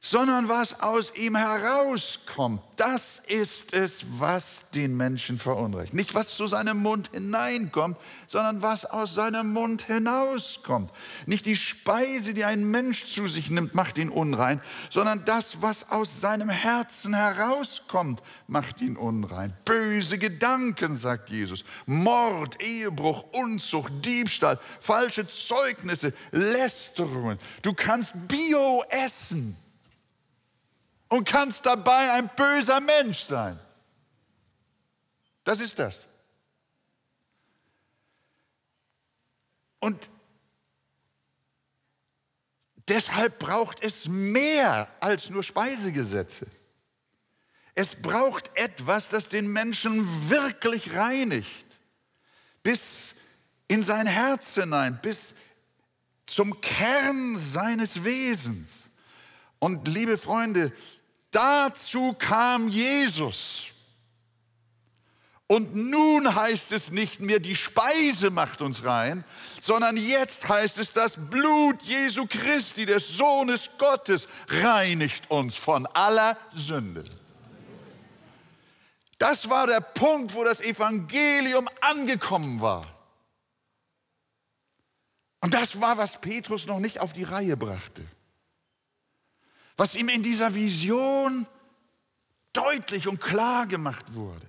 sondern 0.02 0.48
was 0.48 0.80
aus 0.80 1.14
ihm 1.14 1.36
herauskommt, 1.36 2.62
das 2.76 3.20
ist 3.26 3.74
es, 3.74 4.04
was 4.18 4.70
den 4.70 4.96
Menschen 4.96 5.38
verunreinigt. 5.38 5.92
Nicht 5.92 6.14
was 6.14 6.34
zu 6.34 6.46
seinem 6.46 6.78
Mund 6.78 7.10
hineinkommt, 7.12 7.98
sondern 8.26 8.62
was 8.62 8.86
aus 8.86 9.14
seinem 9.14 9.52
Mund 9.52 9.82
hinauskommt. 9.82 10.90
Nicht 11.26 11.44
die 11.44 11.56
Speise, 11.56 12.32
die 12.32 12.46
ein 12.46 12.70
Mensch 12.70 13.08
zu 13.08 13.28
sich 13.28 13.50
nimmt, 13.50 13.74
macht 13.74 13.98
ihn 13.98 14.08
unrein, 14.08 14.62
sondern 14.88 15.26
das, 15.26 15.60
was 15.60 15.90
aus 15.90 16.22
seinem 16.22 16.48
Herzen 16.48 17.12
herauskommt, 17.12 18.22
macht 18.46 18.80
ihn 18.80 18.96
unrein. 18.96 19.52
Böse 19.66 20.16
Gedanken, 20.16 20.96
sagt 20.96 21.28
Jesus, 21.28 21.62
Mord, 21.84 22.62
Ehebruch, 22.62 23.24
Unzucht, 23.32 23.92
Diebstahl, 24.02 24.58
falsche 24.80 25.28
Zeugnisse, 25.28 26.14
Lästerungen. 26.30 27.38
Du 27.60 27.74
kannst 27.74 28.12
Bio 28.26 28.82
essen 28.88 29.54
und 31.10 31.24
kannst 31.24 31.66
dabei 31.66 32.12
ein 32.12 32.30
böser 32.34 32.80
Mensch 32.80 33.24
sein. 33.24 33.58
Das 35.44 35.60
ist 35.60 35.78
das. 35.78 36.08
Und 39.80 40.08
deshalb 42.88 43.38
braucht 43.38 43.82
es 43.82 44.06
mehr 44.06 44.88
als 45.00 45.30
nur 45.30 45.42
Speisegesetze. 45.42 46.46
Es 47.74 47.96
braucht 47.96 48.50
etwas, 48.56 49.08
das 49.08 49.28
den 49.28 49.52
Menschen 49.52 50.30
wirklich 50.30 50.94
reinigt, 50.94 51.66
bis 52.62 53.16
in 53.68 53.82
sein 53.82 54.06
Herz 54.06 54.54
hinein, 54.54 55.00
bis 55.02 55.34
zum 56.26 56.60
Kern 56.60 57.36
seines 57.38 58.04
Wesens. 58.04 58.90
Und 59.58 59.88
liebe 59.88 60.18
Freunde, 60.18 60.72
Dazu 61.30 62.14
kam 62.14 62.68
Jesus. 62.68 63.66
Und 65.46 65.74
nun 65.74 66.32
heißt 66.32 66.70
es 66.70 66.92
nicht 66.92 67.18
mehr, 67.18 67.40
die 67.40 67.56
Speise 67.56 68.30
macht 68.30 68.60
uns 68.60 68.84
rein, 68.84 69.24
sondern 69.60 69.96
jetzt 69.96 70.48
heißt 70.48 70.78
es, 70.78 70.92
das 70.92 71.28
Blut 71.28 71.82
Jesu 71.82 72.26
Christi, 72.28 72.86
des 72.86 73.08
Sohnes 73.08 73.70
Gottes, 73.76 74.28
reinigt 74.46 75.28
uns 75.28 75.56
von 75.56 75.86
aller 75.86 76.36
Sünde. 76.54 77.04
Das 79.18 79.50
war 79.50 79.66
der 79.66 79.80
Punkt, 79.80 80.34
wo 80.34 80.44
das 80.44 80.60
Evangelium 80.60 81.68
angekommen 81.80 82.60
war. 82.60 82.86
Und 85.40 85.52
das 85.52 85.80
war, 85.80 85.98
was 85.98 86.20
Petrus 86.20 86.66
noch 86.66 86.78
nicht 86.78 87.00
auf 87.00 87.12
die 87.12 87.24
Reihe 87.24 87.56
brachte. 87.56 88.06
Was 89.80 89.94
ihm 89.94 90.10
in 90.10 90.22
dieser 90.22 90.54
Vision 90.54 91.46
deutlich 92.52 93.08
und 93.08 93.18
klar 93.18 93.66
gemacht 93.66 94.12
wurde. 94.12 94.46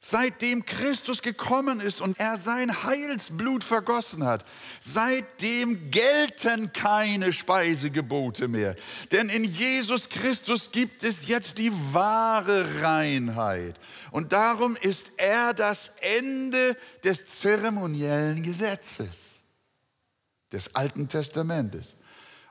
Seitdem 0.00 0.64
Christus 0.64 1.20
gekommen 1.20 1.80
ist 1.80 2.00
und 2.00 2.18
er 2.18 2.38
sein 2.38 2.84
Heilsblut 2.84 3.64
vergossen 3.64 4.24
hat, 4.24 4.46
seitdem 4.80 5.90
gelten 5.90 6.72
keine 6.72 7.34
Speisegebote 7.34 8.48
mehr. 8.48 8.74
Denn 9.12 9.28
in 9.28 9.44
Jesus 9.44 10.08
Christus 10.08 10.72
gibt 10.72 11.04
es 11.04 11.28
jetzt 11.28 11.58
die 11.58 11.72
wahre 11.92 12.80
Reinheit. 12.82 13.78
Und 14.10 14.32
darum 14.32 14.74
ist 14.74 15.10
er 15.18 15.52
das 15.52 15.90
Ende 16.00 16.78
des 17.04 17.26
zeremoniellen 17.26 18.42
Gesetzes, 18.42 19.40
des 20.50 20.74
Alten 20.74 21.08
Testamentes. 21.08 21.94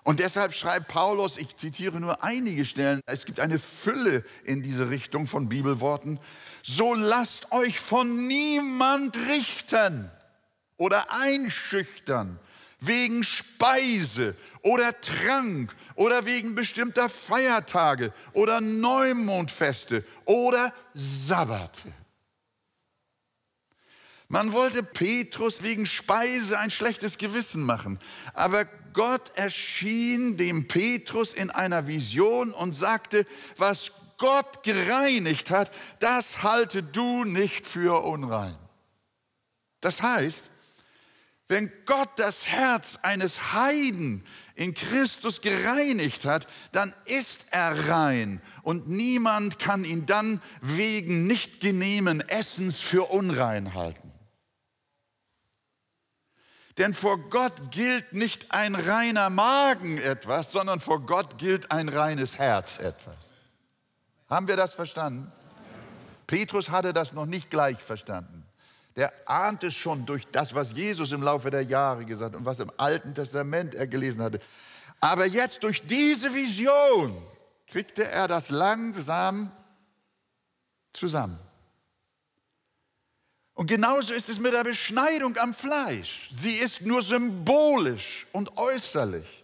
Und 0.07 0.21
deshalb 0.21 0.53
schreibt 0.53 0.87
Paulus, 0.87 1.35
ich 1.35 1.57
zitiere 1.57 1.99
nur 1.99 2.23
einige 2.23 2.63
Stellen, 2.63 3.01
es 3.07 3.25
gibt 3.25 3.41
eine 3.41 3.59
Fülle 3.59 4.23
in 4.45 4.63
diese 4.63 4.89
Richtung 4.89 5.27
von 5.27 5.49
Bibelworten, 5.49 6.17
so 6.63 6.93
lasst 6.93 7.51
euch 7.51 7.81
von 7.81 8.25
niemand 8.25 9.17
richten 9.17 10.09
oder 10.77 11.11
einschüchtern 11.11 12.39
wegen 12.79 13.21
Speise 13.25 14.37
oder 14.61 14.97
Trank 15.01 15.75
oder 15.95 16.25
wegen 16.25 16.55
bestimmter 16.55 17.09
Feiertage 17.09 18.13
oder 18.31 18.61
Neumondfeste 18.61 20.05
oder 20.23 20.73
Sabbate. 20.93 21.93
Man 24.29 24.53
wollte 24.53 24.83
Petrus 24.83 25.63
wegen 25.63 25.85
Speise 25.85 26.57
ein 26.59 26.71
schlechtes 26.71 27.17
Gewissen 27.17 27.61
machen, 27.61 27.99
aber 28.33 28.65
Gott 28.97 29.31
erschien 29.35 30.37
dem 30.37 30.67
Petrus 30.67 31.35
in 31.35 31.51
einer 31.51 31.85
Vision 31.85 32.51
und 32.51 32.73
sagte, 32.73 33.27
was 33.55 33.91
Gott 34.17 34.63
gereinigt 34.63 35.51
hat, 35.51 35.71
das 35.99 36.41
halte 36.41 36.81
du 36.81 37.23
nicht 37.23 37.67
für 37.67 38.03
unrein. 38.03 38.57
Das 39.81 40.01
heißt, 40.01 40.45
wenn 41.47 41.71
Gott 41.85 42.09
das 42.15 42.47
Herz 42.47 42.97
eines 43.03 43.53
Heiden 43.53 44.25
in 44.55 44.73
Christus 44.73 45.41
gereinigt 45.41 46.25
hat, 46.25 46.47
dann 46.71 46.91
ist 47.05 47.45
er 47.51 47.89
rein 47.89 48.41
und 48.63 48.89
niemand 48.89 49.59
kann 49.59 49.83
ihn 49.83 50.07
dann 50.07 50.41
wegen 50.61 51.27
nicht 51.27 51.59
genehmen 51.59 52.27
Essens 52.27 52.79
für 52.79 53.11
unrein 53.11 53.75
halten. 53.75 54.06
Denn 56.77 56.93
vor 56.93 57.17
Gott 57.29 57.71
gilt 57.71 58.13
nicht 58.13 58.51
ein 58.51 58.75
reiner 58.75 59.29
Magen 59.29 59.97
etwas, 59.97 60.51
sondern 60.51 60.79
vor 60.79 61.01
Gott 61.01 61.37
gilt 61.37 61.71
ein 61.71 61.89
reines 61.89 62.37
Herz 62.37 62.77
etwas. 62.77 63.15
Haben 64.29 64.47
wir 64.47 64.57
das 64.57 64.73
verstanden? 64.73 65.31
Petrus 66.27 66.69
hatte 66.69 66.93
das 66.93 67.13
noch 67.13 67.25
nicht 67.25 67.49
gleich 67.49 67.79
verstanden. 67.79 68.45
Der 68.95 69.11
ahnte 69.27 69.71
schon 69.71 70.05
durch 70.05 70.27
das, 70.27 70.53
was 70.53 70.73
Jesus 70.73 71.11
im 71.11 71.23
Laufe 71.23 71.49
der 71.49 71.63
Jahre 71.63 72.05
gesagt 72.05 72.35
und 72.35 72.45
was 72.45 72.59
im 72.59 72.71
Alten 72.77 73.13
Testament 73.13 73.73
er 73.73 73.87
gelesen 73.87 74.21
hatte. 74.21 74.39
Aber 74.99 75.25
jetzt 75.25 75.63
durch 75.63 75.85
diese 75.85 76.33
Vision 76.33 77.15
kriegte 77.67 78.09
er 78.09 78.27
das 78.27 78.49
langsam 78.49 79.51
zusammen. 80.93 81.39
Und 83.57 83.65
genauso 83.65 84.13
ist 84.13 84.29
es 84.29 84.39
mit 84.39 84.53
der 84.53 84.63
Beschneidung 84.63 85.35
am 85.37 85.51
Fleisch. 85.51 86.29
Sie 86.31 86.53
ist 86.53 86.81
nur 86.81 87.01
symbolisch 87.01 88.27
und 88.31 88.55
äußerlich. 88.55 89.43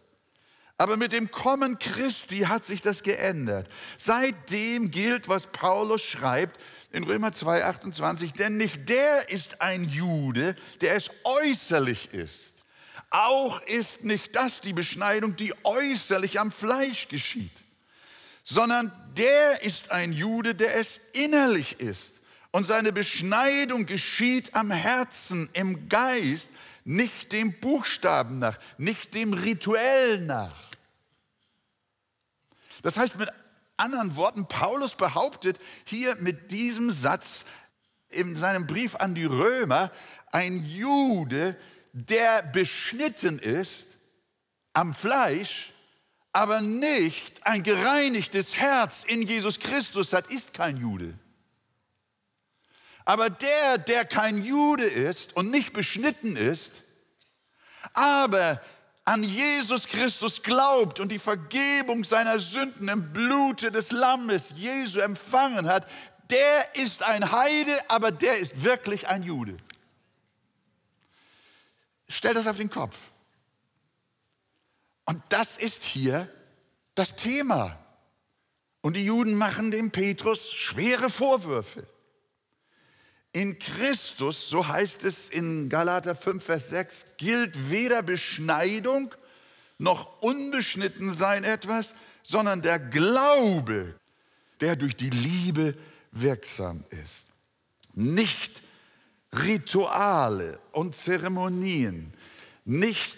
Aber 0.78 0.97
mit 0.97 1.13
dem 1.13 1.32
Kommen 1.32 1.80
Christi 1.80 2.41
hat 2.41 2.63
sich 2.63 2.84
das 2.84 3.02
geändert. 3.02 3.67
Seitdem 3.97 4.91
gilt, 4.91 5.30
was 5.30 5.47
Paulus 5.47 6.04
schreibt 6.04 6.60
in 6.91 7.06
Römer 7.06 7.32
2, 7.32 7.65
28, 7.65 8.34
denn 8.34 8.58
nicht 8.58 8.88
der 8.88 9.30
ist 9.30 9.62
ein 9.63 9.89
Jude, 9.89 10.56
der 10.82 10.95
es 10.95 11.10
äußerlich 11.23 12.13
ist. 12.13 12.65
Auch 13.10 13.62
ist 13.63 14.04
nicht 14.04 14.36
das 14.36 14.62
die 14.62 14.73
Beschneidung, 14.73 15.36
die 15.36 15.56
äußerlich 15.63 16.39
am 16.39 16.52
Fleisch 16.52 17.08
geschieht, 17.08 17.63
sondern 18.43 18.91
der 19.17 19.63
ist 19.63 19.89
ein 19.89 20.13
Jude, 20.13 20.54
der 20.54 20.76
es 20.76 20.99
innerlich 21.13 21.80
ist. 21.80 22.19
Und 22.54 22.68
seine 22.68 22.94
Beschneidung 22.94 23.88
geschieht 23.88 24.54
am 24.54 24.70
Herzen, 24.70 25.50
im 25.54 25.89
Geist, 25.89 26.52
nicht 26.84 27.32
dem 27.32 27.60
Buchstaben 27.60 28.38
nach, 28.38 28.60
nicht 28.78 29.16
dem 29.16 29.34
Rituell 29.34 30.22
nach. 30.22 30.70
Das 32.84 32.96
heißt 32.96 33.18
mit 33.18 33.32
anderen 33.76 34.16
Worten, 34.16 34.48
Paulus 34.48 34.94
behauptet 34.94 35.58
hier 35.84 36.16
mit 36.18 36.52
diesem 36.52 36.92
Satz 36.92 37.46
in 38.10 38.36
seinem 38.36 38.68
Brief 38.68 38.98
an 38.98 39.16
die 39.16 39.26
Römer, 39.26 39.89
ein 40.32 40.63
Jude, 40.63 41.58
der 41.92 42.44
beschnitten 42.44 43.39
ist 43.39 43.88
am 44.74 44.94
Fleisch, 44.94 45.74
aber 46.32 46.62
nicht 46.62 47.48
ein 47.48 47.63
gereinigtes 47.63 48.56
Herz 48.56 49.04
in 49.08 49.24
Jesus 49.24 49.60
Christus 49.60 50.13
hat, 50.13 50.28
ist 50.28 50.54
kein 50.54 50.78
Jude. 50.78 51.18
Aber 53.06 53.30
der, 53.30 53.78
der 53.78 54.06
kein 54.06 54.44
Jude 54.44 54.86
ist 54.86 55.36
und 55.36 55.52
nicht 55.52 55.74
beschnitten 55.74 56.36
ist, 56.36 56.84
aber 57.94 58.62
an 59.06 59.24
Jesus 59.24 59.88
Christus 59.88 60.42
glaubt 60.42 61.00
und 61.00 61.12
die 61.12 61.20
Vergebung 61.20 62.06
seiner 62.06 62.39
Sünden 62.39 62.88
im 62.88 63.12
Blute 63.12 63.72
des 63.72 63.92
Lammes 63.92 64.54
Jesu 64.56 65.00
empfangen 65.00 65.68
hat, 65.68 65.88
der 66.30 66.76
ist 66.76 67.04
ein 67.04 67.32
Heide, 67.32 67.78
aber 67.89 68.12
der 68.12 68.38
ist 68.38 68.63
wirklich 68.63 69.08
ein 69.08 69.24
Jude. 69.24 69.58
Stell 72.08 72.34
das 72.34 72.48
auf 72.48 72.58
den 72.58 72.70
Kopf. 72.70 72.98
Und 75.06 75.22
das 75.30 75.58
ist 75.58 75.84
hier 75.84 76.30
das 76.96 77.16
Thema. 77.16 77.78
Und 78.82 78.96
die 78.96 79.06
Juden 79.06 79.36
machen 79.36 79.72
dem 79.72 79.92
Petrus 79.92 80.52
schwere 80.52 81.10
Vorwürfe. 81.10 81.88
In 83.34 83.58
Christus, 83.58 84.48
so 84.48 84.67
heißt 84.67 85.04
es 85.04 85.28
in 85.28 85.67
Galater 85.67 86.15
5, 86.15 86.43
Vers 86.43 86.69
6, 86.69 87.06
gilt 87.17 87.72
weder 87.72 88.04
Beschneidung 88.04 89.13
noch 89.80 90.22
Unbeschnittensein 90.22 91.43
etwas, 91.43 91.96
sondern 92.22 92.62
der 92.62 92.78
Glaube, 92.78 93.96
der 94.62 94.76
durch 94.76 94.96
die 94.96 95.10
Liebe 95.10 95.76
wirksam 96.12 96.84
ist. 96.89 97.28
Nicht 97.96 98.62
Rituale 99.34 100.60
und 100.72 100.96
Zeremonien, 100.96 102.13
nicht 102.65 103.17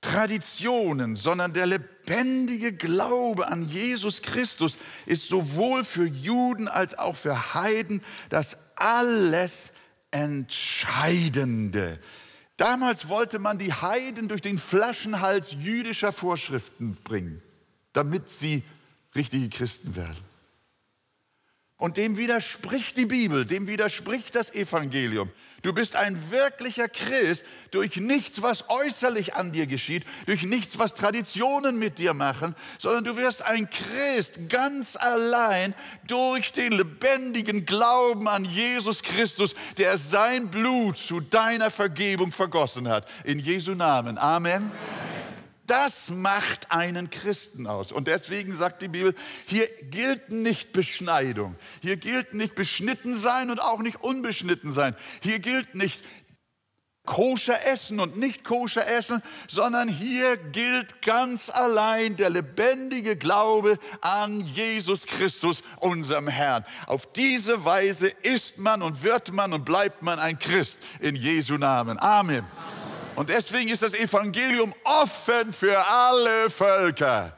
Traditionen, 0.00 1.16
sondern 1.16 1.54
der 1.54 1.66
lebendige 1.66 2.74
Glaube 2.74 3.46
an 3.48 3.66
Jesus 3.68 4.20
Christus 4.22 4.76
ist 5.06 5.28
sowohl 5.28 5.84
für 5.84 6.06
Juden 6.06 6.68
als 6.68 6.98
auch 6.98 7.16
für 7.16 7.54
Heiden 7.54 8.02
das 8.28 8.63
alles 8.76 9.72
Entscheidende. 10.10 11.98
Damals 12.56 13.08
wollte 13.08 13.38
man 13.38 13.58
die 13.58 13.72
Heiden 13.72 14.28
durch 14.28 14.40
den 14.40 14.58
Flaschenhals 14.58 15.52
jüdischer 15.52 16.12
Vorschriften 16.12 16.96
bringen, 17.02 17.42
damit 17.92 18.30
sie 18.30 18.62
richtige 19.14 19.48
Christen 19.48 19.96
werden. 19.96 20.33
Und 21.76 21.96
dem 21.96 22.16
widerspricht 22.16 22.96
die 22.96 23.04
Bibel, 23.04 23.44
dem 23.44 23.66
widerspricht 23.66 24.36
das 24.36 24.54
Evangelium. 24.54 25.30
Du 25.62 25.72
bist 25.72 25.96
ein 25.96 26.30
wirklicher 26.30 26.88
Christ 26.88 27.44
durch 27.72 27.96
nichts, 27.96 28.42
was 28.42 28.68
äußerlich 28.68 29.34
an 29.34 29.50
dir 29.50 29.66
geschieht, 29.66 30.04
durch 30.26 30.44
nichts, 30.44 30.78
was 30.78 30.94
Traditionen 30.94 31.78
mit 31.78 31.98
dir 31.98 32.14
machen, 32.14 32.54
sondern 32.78 33.02
du 33.02 33.16
wirst 33.16 33.42
ein 33.42 33.68
Christ 33.70 34.48
ganz 34.48 34.94
allein 34.94 35.74
durch 36.06 36.52
den 36.52 36.72
lebendigen 36.72 37.66
Glauben 37.66 38.28
an 38.28 38.44
Jesus 38.44 39.02
Christus, 39.02 39.54
der 39.76 39.96
sein 39.96 40.50
Blut 40.50 40.96
zu 40.96 41.20
deiner 41.20 41.72
Vergebung 41.72 42.30
vergossen 42.30 42.88
hat. 42.88 43.08
In 43.24 43.40
Jesu 43.40 43.74
Namen. 43.74 44.16
Amen. 44.16 44.70
Amen. 44.70 45.33
Das 45.66 46.10
macht 46.10 46.70
einen 46.70 47.08
Christen 47.08 47.66
aus. 47.66 47.90
Und 47.90 48.06
deswegen 48.06 48.52
sagt 48.52 48.82
die 48.82 48.88
Bibel, 48.88 49.14
hier 49.46 49.66
gilt 49.84 50.30
nicht 50.30 50.72
Beschneidung. 50.72 51.56
Hier 51.80 51.96
gilt 51.96 52.34
nicht 52.34 52.54
beschnitten 52.54 53.14
sein 53.14 53.50
und 53.50 53.60
auch 53.60 53.78
nicht 53.78 54.02
unbeschnitten 54.02 54.72
sein. 54.72 54.94
Hier 55.22 55.38
gilt 55.38 55.74
nicht 55.74 56.02
koscher 57.06 57.66
essen 57.66 58.00
und 58.00 58.16
nicht 58.16 58.44
koscher 58.44 58.86
essen, 58.86 59.22
sondern 59.48 59.88
hier 59.88 60.36
gilt 60.36 61.02
ganz 61.02 61.50
allein 61.50 62.16
der 62.16 62.30
lebendige 62.30 63.16
Glaube 63.16 63.78
an 64.00 64.40
Jesus 64.40 65.06
Christus, 65.06 65.62
unserem 65.80 66.28
Herrn. 66.28 66.64
Auf 66.86 67.12
diese 67.12 67.64
Weise 67.64 68.08
ist 68.08 68.58
man 68.58 68.82
und 68.82 69.02
wird 69.02 69.32
man 69.32 69.52
und 69.52 69.64
bleibt 69.64 70.02
man 70.02 70.18
ein 70.18 70.38
Christ 70.38 70.78
in 71.00 71.14
Jesu 71.14 71.56
Namen. 71.56 71.98
Amen. 71.98 72.44
Und 73.16 73.28
deswegen 73.28 73.70
ist 73.70 73.82
das 73.82 73.94
Evangelium 73.94 74.74
offen 74.82 75.52
für 75.52 75.86
alle 75.86 76.50
Völker. 76.50 77.36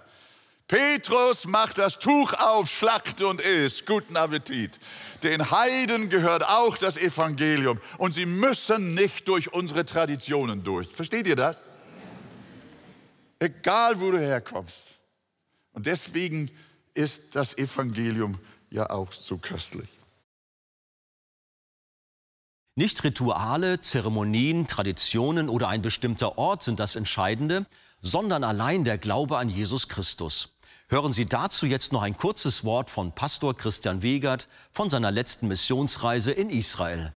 Petrus 0.68 1.46
macht 1.46 1.78
das 1.78 1.98
Tuch 1.98 2.32
auf, 2.32 2.68
schlachte 2.68 3.28
und 3.28 3.40
isst. 3.40 3.86
Guten 3.86 4.16
Appetit. 4.16 4.80
Den 5.22 5.50
Heiden 5.50 6.08
gehört 6.08 6.44
auch 6.44 6.76
das 6.76 6.96
Evangelium 6.96 7.78
und 7.98 8.14
sie 8.14 8.26
müssen 8.26 8.94
nicht 8.94 9.28
durch 9.28 9.52
unsere 9.52 9.84
Traditionen 9.84 10.64
durch. 10.64 10.88
Versteht 10.88 11.26
ihr 11.26 11.36
das? 11.36 11.62
Egal, 13.38 14.00
wo 14.00 14.10
du 14.10 14.18
herkommst. 14.18 14.98
Und 15.72 15.86
deswegen 15.86 16.50
ist 16.94 17.36
das 17.36 17.56
Evangelium 17.58 18.38
ja 18.70 18.88
auch 18.88 19.12
so 19.12 19.36
köstlich. 19.36 19.95
Nicht 22.78 23.02
Rituale, 23.04 23.80
Zeremonien, 23.80 24.66
Traditionen 24.66 25.48
oder 25.48 25.68
ein 25.68 25.80
bestimmter 25.80 26.36
Ort 26.36 26.62
sind 26.62 26.78
das 26.78 26.94
Entscheidende, 26.94 27.64
sondern 28.02 28.44
allein 28.44 28.84
der 28.84 28.98
Glaube 28.98 29.38
an 29.38 29.48
Jesus 29.48 29.88
Christus. 29.88 30.54
Hören 30.90 31.14
Sie 31.14 31.24
dazu 31.24 31.64
jetzt 31.64 31.94
noch 31.94 32.02
ein 32.02 32.18
kurzes 32.18 32.64
Wort 32.64 32.90
von 32.90 33.12
Pastor 33.12 33.56
Christian 33.56 34.02
Wegert 34.02 34.46
von 34.72 34.90
seiner 34.90 35.10
letzten 35.10 35.48
Missionsreise 35.48 36.32
in 36.32 36.50
Israel. 36.50 37.14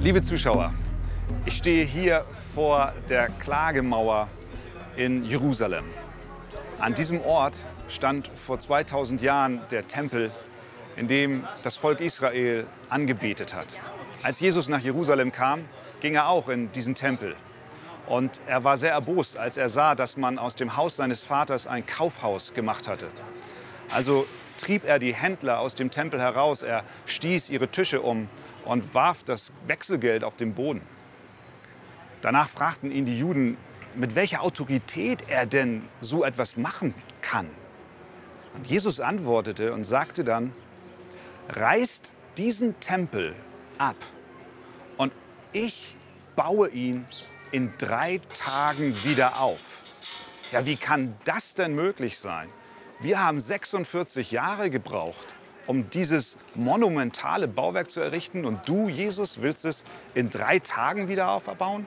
Liebe 0.00 0.22
Zuschauer, 0.22 0.72
ich 1.44 1.56
stehe 1.56 1.84
hier 1.84 2.24
vor 2.54 2.92
der 3.08 3.30
Klagemauer 3.30 4.28
in 4.96 5.24
Jerusalem. 5.24 5.84
An 6.78 6.94
diesem 6.94 7.20
Ort 7.22 7.56
stand 7.88 8.30
vor 8.34 8.58
2000 8.58 9.22
Jahren 9.22 9.60
der 9.70 9.88
Tempel, 9.88 10.30
in 10.96 11.08
dem 11.08 11.44
das 11.64 11.76
Volk 11.76 12.00
Israel 12.00 12.66
angebetet 12.88 13.54
hat. 13.54 13.78
Als 14.22 14.40
Jesus 14.40 14.68
nach 14.68 14.80
Jerusalem 14.80 15.32
kam, 15.32 15.64
ging 16.00 16.14
er 16.14 16.28
auch 16.28 16.48
in 16.48 16.72
diesen 16.72 16.94
Tempel. 16.94 17.36
Und 18.06 18.40
er 18.46 18.64
war 18.64 18.76
sehr 18.76 18.92
erbost, 18.92 19.36
als 19.36 19.56
er 19.56 19.68
sah, 19.68 19.94
dass 19.94 20.16
man 20.16 20.38
aus 20.38 20.54
dem 20.54 20.76
Haus 20.76 20.96
seines 20.96 21.22
Vaters 21.22 21.66
ein 21.66 21.84
Kaufhaus 21.84 22.54
gemacht 22.54 22.88
hatte. 22.88 23.08
Also 23.92 24.26
trieb 24.58 24.84
er 24.84 24.98
die 24.98 25.14
Händler 25.14 25.60
aus 25.60 25.74
dem 25.74 25.90
Tempel 25.90 26.20
heraus, 26.20 26.62
er 26.62 26.84
stieß 27.06 27.50
ihre 27.50 27.68
Tische 27.68 28.00
um 28.00 28.28
und 28.64 28.94
warf 28.94 29.24
das 29.24 29.52
Wechselgeld 29.66 30.24
auf 30.24 30.36
den 30.36 30.54
Boden. 30.54 30.82
Danach 32.22 32.48
fragten 32.48 32.90
ihn 32.90 33.04
die 33.04 33.18
Juden, 33.18 33.56
mit 33.96 34.14
welcher 34.14 34.42
Autorität 34.42 35.24
er 35.28 35.46
denn 35.46 35.82
so 36.00 36.24
etwas 36.24 36.56
machen 36.56 36.94
kann. 37.22 37.48
Und 38.54 38.66
Jesus 38.66 39.00
antwortete 39.00 39.72
und 39.72 39.84
sagte 39.84 40.24
dann, 40.24 40.52
reißt 41.48 42.14
diesen 42.36 42.78
Tempel 42.80 43.34
ab 43.78 43.96
und 44.96 45.12
ich 45.52 45.96
baue 46.34 46.68
ihn 46.68 47.06
in 47.52 47.72
drei 47.78 48.20
Tagen 48.38 48.94
wieder 49.04 49.40
auf. 49.40 49.82
Ja, 50.52 50.66
wie 50.66 50.76
kann 50.76 51.16
das 51.24 51.54
denn 51.54 51.74
möglich 51.74 52.18
sein? 52.18 52.48
Wir 53.00 53.22
haben 53.22 53.40
46 53.40 54.30
Jahre 54.30 54.70
gebraucht, 54.70 55.34
um 55.66 55.90
dieses 55.90 56.36
monumentale 56.54 57.48
Bauwerk 57.48 57.90
zu 57.90 58.00
errichten 58.00 58.44
und 58.44 58.68
du, 58.68 58.88
Jesus, 58.88 59.42
willst 59.42 59.64
es 59.64 59.84
in 60.14 60.30
drei 60.30 60.58
Tagen 60.58 61.08
wieder 61.08 61.30
aufbauen? 61.30 61.86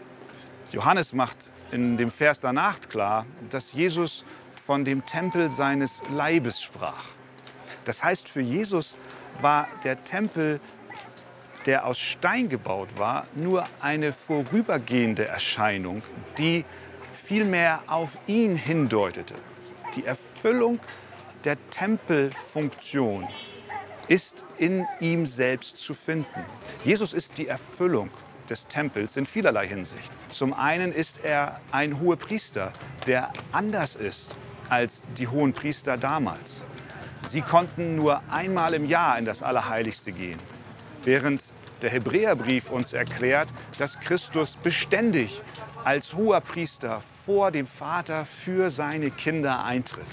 Johannes 0.71 1.13
macht 1.13 1.38
in 1.71 1.97
dem 1.97 2.12
Vers 2.12 2.41
danach 2.41 2.79
klar, 2.82 3.25
dass 3.49 3.73
Jesus 3.73 4.23
von 4.65 4.86
dem 4.86 5.05
Tempel 5.05 5.49
seines 5.49 6.03
Leibes 6.13 6.62
sprach. 6.62 7.05
Das 7.86 8.03
heißt, 8.03 8.29
für 8.29 8.41
Jesus 8.41 8.97
war 9.41 9.67
der 9.84 10.03
Tempel, 10.03 10.60
der 11.65 11.86
aus 11.86 11.97
Stein 11.97 12.49
gebaut 12.49 12.89
war, 12.97 13.25
nur 13.36 13.65
eine 13.79 14.13
vorübergehende 14.13 15.27
Erscheinung, 15.27 16.03
die 16.38 16.65
vielmehr 17.12 17.82
auf 17.88 18.17
ihn 18.27 18.55
hindeutete. 18.55 19.36
Die 19.95 20.05
Erfüllung 20.05 20.79
der 21.45 21.58
Tempelfunktion 21.71 23.27
ist 24.08 24.45
in 24.58 24.88
ihm 24.99 25.25
selbst 25.25 25.77
zu 25.77 25.93
finden. 25.93 26.45
Jesus 26.84 27.13
ist 27.13 27.38
die 27.38 27.47
Erfüllung 27.47 28.10
des 28.50 28.68
Tempels 28.68 29.18
in 29.18 29.26
vielerlei 29.26 29.68
Hinsicht. 29.68 30.12
Zum 30.30 30.54
einen 30.54 30.92
ist 30.92 31.20
er 31.24 31.60
ein 31.72 32.00
Hohepriester, 32.00 32.74
der 33.08 33.32
anders 33.52 33.96
ist 33.96 34.36
als 34.70 35.06
die 35.18 35.28
hohen 35.28 35.54
Priester 35.54 35.98
damals. 35.98 36.64
Sie 37.28 37.42
konnten 37.42 37.96
nur 37.96 38.22
einmal 38.32 38.74
im 38.74 38.86
Jahr 38.86 39.18
in 39.20 39.26
das 39.26 39.44
Allerheiligste 39.44 40.12
gehen, 40.12 40.40
während 41.04 41.44
der 41.82 41.90
Hebräerbrief 41.90 42.72
uns 42.72 42.94
erklärt, 42.94 43.50
dass 43.78 44.00
Christus 44.00 44.58
beständig 44.58 45.42
als 45.84 46.14
hoher 46.14 46.42
Priester 46.42 47.02
vor 47.02 47.52
dem 47.52 47.68
Vater 47.68 48.26
für 48.26 48.70
seine 48.70 49.12
Kinder 49.12 49.64
eintritt. 49.64 50.06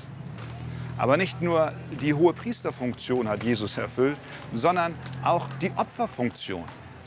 Aber 0.98 1.16
nicht 1.16 1.42
nur 1.42 1.72
die 2.00 2.14
hohe 2.14 2.32
Priesterfunktion 2.32 3.28
hat 3.28 3.44
Jesus 3.44 3.76
erfüllt, 3.76 4.16
sondern 4.52 4.94
auch 5.22 5.48
die 5.60 5.70
Opferfunktion. 5.76 6.64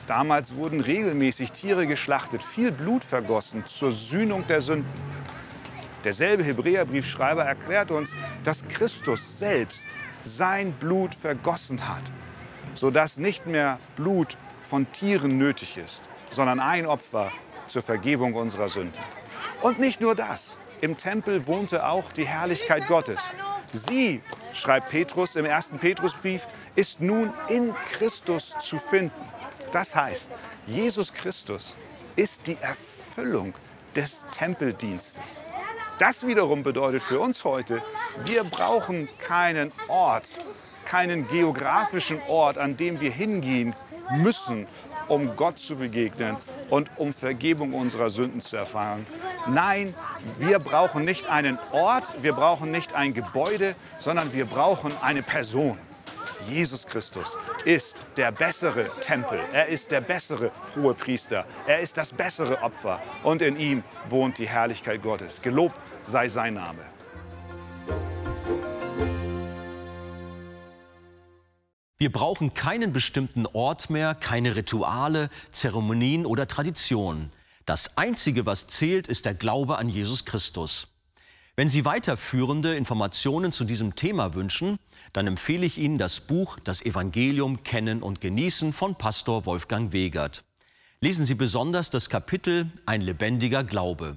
Damals 0.10 0.56
wurden 0.56 0.82
regelmäßig 0.82 1.52
Tiere 1.52 1.86
geschlachtet, 1.86 2.42
viel 2.42 2.72
Blut 2.72 3.04
vergossen 3.04 3.68
zur 3.68 3.92
Sühnung 3.92 4.44
der 4.48 4.60
Sünden. 4.60 4.92
Derselbe 6.04 6.44
Hebräerbriefschreiber 6.44 7.44
erklärt 7.44 7.92
uns, 7.92 8.16
dass 8.44 8.68
Christus 8.68 9.38
selbst 9.38 9.86
sein 10.22 10.72
Blut 10.72 11.14
vergossen 11.14 11.88
hat, 11.88 12.02
sodass 12.74 13.20
nicht 13.20 13.46
mehr 13.46 13.78
Blut 13.96 14.36
von 14.62 14.92
Tieren 14.92 15.38
nötig 15.38 15.78
ist, 15.78 16.10
sondern 16.32 16.60
ein 16.60 16.88
Opfer 16.88 17.32
zur 17.68 17.84
Vergebung 17.84 18.34
unserer 18.34 18.68
Sünden. 18.68 19.00
Und 19.62 19.78
nicht 19.78 20.02
nur 20.02 20.16
das, 20.16 20.58
im 20.82 20.98
Tempel 20.98 21.46
wohnte 21.46 21.86
auch 21.86 22.12
die 22.12 22.26
Herrlichkeit 22.26 22.88
Gottes. 22.88 23.22
Sie, 23.74 24.24
schreibt 24.54 24.90
Petrus 24.90 25.36
im 25.36 25.46
ersten 25.46 25.78
Petrusbrief, 25.78 26.48
ist 26.76 27.00
nun 27.00 27.32
in 27.48 27.76
Christus 27.92 28.56
zu 28.60 28.80
finden. 28.80 29.14
Das 29.72 29.96
heißt, 29.96 30.32
Jesus 30.68 31.14
Christus 31.14 31.76
ist 32.16 32.48
die 32.48 32.58
Erfüllung 32.62 33.54
des 33.96 34.26
Tempeldienstes. 34.32 35.42
Das 36.00 36.26
wiederum 36.26 36.64
bedeutet 36.64 37.02
für 37.02 37.20
uns 37.20 37.44
heute, 37.44 37.82
wir 38.24 38.44
brauchen 38.44 39.10
keinen 39.18 39.72
Ort, 39.90 40.30
keinen 40.86 41.28
geografischen 41.28 42.22
Ort, 42.28 42.58
an 42.58 42.78
dem 42.78 43.02
wir 43.02 43.12
hingehen 43.12 43.76
müssen, 44.12 44.68
um 45.08 45.36
Gott 45.36 45.60
zu 45.60 45.76
begegnen 45.76 46.38
und 46.70 46.90
um 46.98 47.14
Vergebung 47.14 47.74
unserer 47.74 48.10
Sünden 48.10 48.42
zu 48.42 48.56
erfahren. 48.56 49.06
Nein, 49.48 49.94
wir 50.38 50.60
brauchen 50.60 51.04
nicht 51.04 51.28
einen 51.28 51.58
Ort, 51.72 52.14
wir 52.22 52.34
brauchen 52.34 52.72
nicht 52.72 52.94
ein 52.94 53.14
Gebäude, 53.14 53.76
sondern 53.98 54.34
wir 54.34 54.46
brauchen 54.46 54.94
eine 55.02 55.24
Person. 55.24 55.78
Jesus 56.48 56.86
Christus 56.86 57.38
ist 57.66 58.06
der 58.18 58.32
bessere 58.32 58.88
Tempel, 59.02 59.40
er 59.54 59.68
ist 59.68 59.92
der 59.92 60.02
bessere 60.02 60.52
Hohepriester, 60.76 61.46
er 61.68 61.80
ist 61.80 61.98
das 61.98 62.14
bessere 62.14 62.62
Opfer 62.62 63.02
und 63.24 63.42
in 63.42 63.58
ihm 63.58 63.84
wohnt 64.08 64.38
die 64.38 64.48
Herrlichkeit 64.48 65.02
Gottes. 65.02 65.42
Gelobt 65.42 65.82
sei 66.04 66.30
sein 66.30 66.56
Name. 66.56 66.82
Wir 71.98 72.12
brauchen 72.12 72.54
keinen 72.54 72.94
bestimmten 72.94 73.46
Ort 73.46 73.90
mehr, 73.90 74.16
keine 74.16 74.56
Rituale, 74.56 75.30
Zeremonien 75.52 76.26
oder 76.26 76.48
Traditionen. 76.48 77.30
Das 77.66 77.98
Einzige, 77.98 78.46
was 78.46 78.68
zählt, 78.68 79.08
ist 79.08 79.26
der 79.26 79.34
Glaube 79.34 79.78
an 79.78 79.90
Jesus 79.90 80.24
Christus. 80.24 80.88
Wenn 81.60 81.68
Sie 81.68 81.84
weiterführende 81.84 82.78
Informationen 82.78 83.52
zu 83.52 83.66
diesem 83.66 83.94
Thema 83.98 84.34
wünschen, 84.34 84.78
dann 85.12 85.28
empfehle 85.28 85.66
ich 85.66 85.78
Ihnen 85.78 85.98
das 85.98 86.22
Buch 86.22 86.58
Das 86.64 86.82
Evangelium 86.82 87.64
Kennen 87.64 88.02
und 88.02 88.22
Genießen 88.22 88.72
von 88.72 88.96
Pastor 88.96 89.46
Wolfgang 89.46 89.92
Wegert. 89.92 90.46
Lesen 91.02 91.26
Sie 91.26 91.36
besonders 91.36 91.90
das 91.90 92.10
Kapitel 92.10 92.72
Ein 92.86 93.02
lebendiger 93.02 93.66
Glaube. 93.66 94.16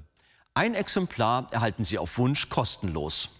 Ein 0.55 0.75
Exemplar 0.75 1.49
erhalten 1.51 1.83
Sie 1.83 1.99
auf 1.99 2.17
Wunsch 2.17 2.49
kostenlos. 2.49 3.31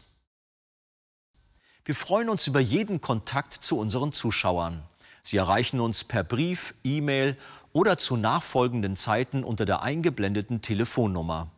Wir 1.85 1.95
freuen 1.95 2.29
uns 2.29 2.49
über 2.49 2.59
jeden 2.59 3.01
Kontakt 3.01 3.53
zu 3.53 3.79
unseren 3.79 4.11
Zuschauern. 4.11 4.83
Sie 5.23 5.37
erreichen 5.37 5.79
uns 5.79 6.03
per 6.03 6.25
Brief, 6.25 6.75
E-Mail 6.83 7.37
oder 7.73 7.99
zu 7.99 8.17
nachfolgenden 8.17 8.97
Zeiten 8.97 9.45
unter 9.45 9.65
der 9.65 9.83
eingeblendeten 9.83 10.61
Telefonnummer. 10.61 11.53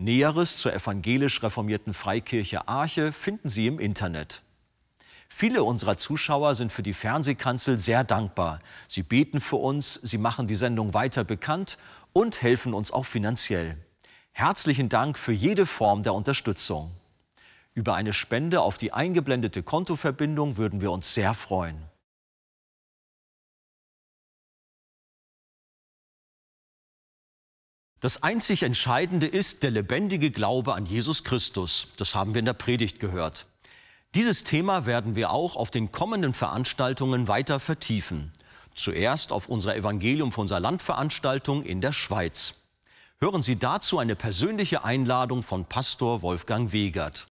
Näheres 0.00 0.56
zur 0.56 0.72
evangelisch 0.72 1.42
reformierten 1.42 1.92
Freikirche 1.92 2.66
Arche 2.66 3.12
finden 3.12 3.50
Sie 3.50 3.66
im 3.66 3.78
Internet. 3.78 4.42
Viele 5.28 5.62
unserer 5.62 5.98
Zuschauer 5.98 6.54
sind 6.54 6.72
für 6.72 6.82
die 6.82 6.94
Fernsehkanzel 6.94 7.78
sehr 7.78 8.02
dankbar. 8.02 8.60
Sie 8.88 9.02
beten 9.02 9.40
für 9.40 9.56
uns, 9.56 9.94
sie 9.94 10.16
machen 10.16 10.46
die 10.46 10.54
Sendung 10.54 10.94
weiter 10.94 11.22
bekannt 11.22 11.76
und 12.14 12.40
helfen 12.40 12.72
uns 12.72 12.92
auch 12.92 13.04
finanziell. 13.04 13.76
Herzlichen 14.32 14.88
Dank 14.88 15.18
für 15.18 15.32
jede 15.32 15.66
Form 15.66 16.02
der 16.02 16.14
Unterstützung. 16.14 16.92
Über 17.74 17.94
eine 17.94 18.14
Spende 18.14 18.62
auf 18.62 18.78
die 18.78 18.94
eingeblendete 18.94 19.62
Kontoverbindung 19.62 20.56
würden 20.56 20.80
wir 20.80 20.92
uns 20.92 21.12
sehr 21.12 21.34
freuen. 21.34 21.89
Das 28.00 28.22
einzig 28.22 28.62
Entscheidende 28.62 29.26
ist 29.26 29.62
der 29.62 29.70
lebendige 29.70 30.30
Glaube 30.30 30.74
an 30.74 30.86
Jesus 30.86 31.22
Christus. 31.22 31.88
Das 31.98 32.14
haben 32.14 32.32
wir 32.32 32.38
in 32.38 32.46
der 32.46 32.54
Predigt 32.54 32.98
gehört. 32.98 33.44
Dieses 34.14 34.42
Thema 34.42 34.86
werden 34.86 35.16
wir 35.16 35.30
auch 35.30 35.54
auf 35.54 35.70
den 35.70 35.92
kommenden 35.92 36.32
Veranstaltungen 36.32 37.28
weiter 37.28 37.60
vertiefen. 37.60 38.32
Zuerst 38.74 39.32
auf 39.32 39.50
unserer 39.50 39.76
Evangelium 39.76 40.32
von 40.32 40.42
unserer 40.42 40.60
Landveranstaltung 40.60 41.62
in 41.62 41.82
der 41.82 41.92
Schweiz. 41.92 42.54
Hören 43.18 43.42
Sie 43.42 43.56
dazu 43.56 43.98
eine 43.98 44.16
persönliche 44.16 44.82
Einladung 44.82 45.42
von 45.42 45.66
Pastor 45.66 46.22
Wolfgang 46.22 46.72
Wegert. 46.72 47.28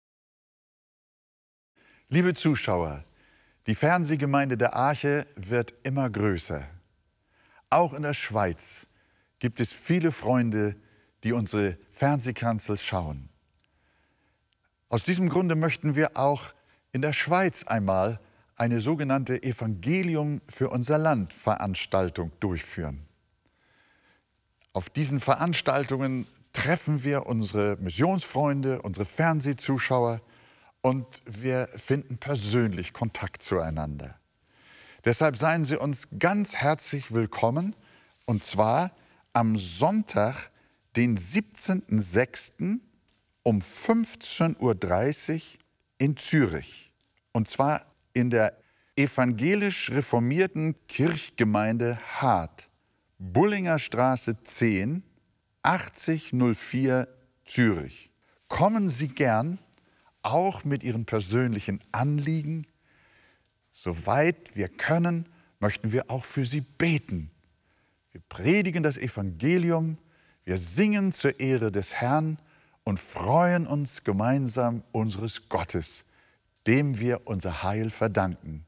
Liebe 2.08 2.36
Zuschauer, 2.36 3.04
die 3.68 3.76
Fernsehgemeinde 3.76 4.56
der 4.56 4.76
Arche 4.78 5.28
wird 5.36 5.74
immer 5.84 6.10
größer. 6.10 6.66
Auch 7.70 7.94
in 7.94 8.04
der 8.04 8.14
Schweiz 8.14 8.88
gibt 9.44 9.60
es 9.60 9.74
viele 9.74 10.14
Freunde, 10.14 10.74
die 11.26 11.34
unsere 11.34 11.78
Fernsehkanzel 11.92 12.78
schauen. 12.78 13.28
Aus 14.88 15.04
diesem 15.04 15.28
Grunde 15.28 15.56
möchten 15.58 15.98
wir 15.98 16.16
auch 16.16 16.54
in 16.94 17.02
der 17.02 17.12
Schweiz 17.12 17.66
einmal 17.66 18.22
eine 18.56 18.80
sogenannte 18.80 19.44
Evangelium 19.44 20.40
für 20.48 20.70
unser 20.70 20.98
Land 20.98 21.34
Veranstaltung 21.34 22.32
durchführen. 22.40 23.06
Auf 24.72 24.90
diesen 24.90 25.20
Veranstaltungen 25.20 26.26
treffen 26.54 27.04
wir 27.04 27.26
unsere 27.26 27.76
Missionsfreunde, 27.82 28.82
unsere 28.82 29.06
Fernsehzuschauer 29.06 30.22
und 30.80 31.06
wir 31.26 31.68
finden 31.76 32.18
persönlich 32.18 32.94
Kontakt 32.94 33.44
zueinander. 33.44 34.18
Deshalb 35.04 35.36
seien 35.36 35.66
Sie 35.66 35.76
uns 35.76 36.08
ganz 36.18 36.56
herzlich 36.56 37.12
willkommen 37.12 37.76
und 38.26 38.46
zwar 38.46 38.92
am 39.34 39.58
Sonntag, 39.58 40.50
den 40.96 41.18
17.06. 41.18 42.80
um 43.42 43.60
15.30 43.60 45.34
Uhr 45.40 45.42
in 45.98 46.18
Zürich. 46.18 46.94
Und 47.32 47.48
zwar 47.48 47.82
in 48.14 48.30
der 48.30 48.56
evangelisch 48.96 49.92
reformierten 49.92 50.76
Kirchgemeinde 50.88 51.98
Hart, 52.22 52.70
Bullinger 53.18 53.80
Straße 53.80 54.44
10, 54.44 55.04
8004 55.64 57.08
Zürich. 57.46 58.12
Kommen 58.48 58.88
Sie 58.90 59.08
gern, 59.08 59.58
auch 60.22 60.64
mit 60.64 60.84
Ihren 60.84 61.06
persönlichen 61.06 61.80
Anliegen. 61.92 62.68
Soweit 63.72 64.56
wir 64.56 64.70
können, 64.70 65.28
möchten 65.60 65.92
wir 65.92 66.12
auch 66.12 66.24
für 66.24 66.46
Sie 66.46 66.62
beten 66.62 67.33
wir 68.14 68.22
predigen 68.30 68.84
das 68.84 68.98
Evangelium, 68.98 69.98
wir 70.46 70.58
singen 70.58 71.12
zur 71.12 71.40
Ehre 71.40 71.72
des 71.72 71.96
Herrn 71.96 72.38
und 72.84 73.00
freuen 73.00 73.66
uns 73.66 74.04
gemeinsam 74.04 74.84
unseres 74.92 75.50
Gottes, 75.50 76.06
dem 76.68 77.00
wir 77.00 77.22
unser 77.26 77.64
Heil 77.64 77.90
verdanken. 77.90 78.66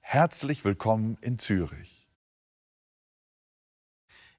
Herzlich 0.00 0.64
willkommen 0.64 1.18
in 1.20 1.38
Zürich. 1.38 2.06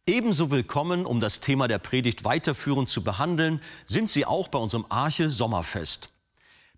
Ebenso 0.08 0.50
willkommen, 0.50 1.06
um 1.06 1.20
das 1.20 1.40
Thema 1.40 1.68
der 1.68 1.80
Predigt 1.80 2.24
weiterführend 2.24 2.90
zu 2.90 3.04
behandeln, 3.04 3.62
sind 3.86 4.10
Sie 4.10 4.26
auch 4.26 4.48
bei 4.48 4.58
unserem 4.58 4.86
Arche 4.90 5.30
Sommerfest. 5.30 6.10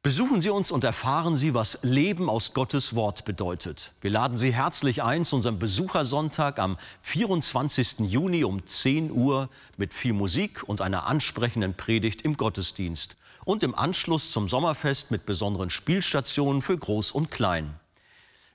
Besuchen 0.02 0.42
Sie 0.42 0.50
uns 0.50 0.72
und 0.72 0.86
erfahren 0.86 1.36
Sie, 1.36 1.54
was 1.54 1.80
Leben 1.82 2.30
aus 2.30 2.54
Gottes 2.54 2.96
Wort 2.96 3.26
bedeutet. 3.26 3.92
Wir 4.00 4.12
laden 4.12 4.38
Sie 4.38 4.54
herzlich 4.54 5.04
ein 5.04 5.26
zu 5.26 5.36
unserem 5.36 5.60
Besuchersonntag 5.60 6.58
am 6.58 6.78
24. 7.02 8.00
Juni 8.10 8.46
um 8.46 8.66
10 8.66 9.12
Uhr 9.12 9.50
mit 9.76 9.94
viel 9.94 10.14
Musik 10.14 10.64
und 10.66 10.80
einer 10.80 11.06
ansprechenden 11.06 11.74
Predigt 11.74 12.22
im 12.22 12.38
Gottesdienst 12.38 13.18
und 13.44 13.62
im 13.62 13.76
Anschluss 13.76 14.32
zum 14.32 14.48
Sommerfest 14.48 15.12
mit 15.12 15.26
besonderen 15.26 15.70
Spielstationen 15.70 16.62
für 16.62 16.78
Groß 16.78 17.12
und 17.12 17.30
Klein. 17.30 17.78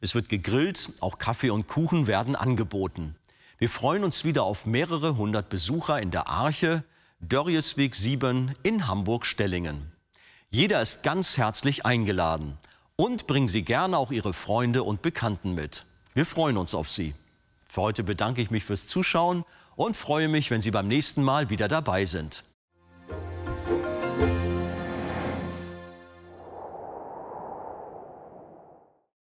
Es 0.01 0.15
wird 0.15 0.31
gegrillt, 0.31 0.93
auch 1.01 1.19
Kaffee 1.19 1.51
und 1.51 1.67
Kuchen 1.67 2.07
werden 2.07 2.37
angeboten. 2.37 3.17
Wir 3.59 3.69
freuen 3.69 4.03
uns 4.03 4.25
wieder 4.25 4.45
auf 4.45 4.65
mehrere 4.65 5.19
hundert 5.19 5.51
Besucher 5.51 6.01
in 6.01 6.11
der 6.11 6.27
Arche, 6.27 6.85
Dörriesweg 7.21 7.95
7 7.95 8.55
in 8.63 8.87
Hamburg-Stellingen. 8.87 9.94
Jeder 10.55 10.81
ist 10.81 11.03
ganz 11.03 11.37
herzlich 11.37 11.85
eingeladen. 11.85 12.59
Und 12.95 13.27
bringen 13.27 13.49
Sie 13.49 13.63
gerne 13.65 13.99
auch 13.99 14.13
Ihre 14.13 14.33
Freunde 14.33 14.85
und 14.85 15.03
Bekannten 15.03 15.53
mit. 15.53 15.85
Wir 16.13 16.25
freuen 16.25 16.57
uns 16.59 16.77
auf 16.77 16.89
Sie. 16.89 17.13
Für 17.69 17.83
heute 17.83 18.05
bedanke 18.05 18.41
ich 18.41 18.53
mich 18.53 18.63
fürs 18.63 18.87
Zuschauen 18.87 19.45
und 19.75 19.97
freue 19.97 20.29
mich, 20.29 20.53
wenn 20.53 20.63
Sie 20.63 20.71
beim 20.71 20.87
nächsten 20.87 21.25
Mal 21.25 21.51
wieder 21.51 21.67
dabei 21.67 22.05
sind. 22.05 22.45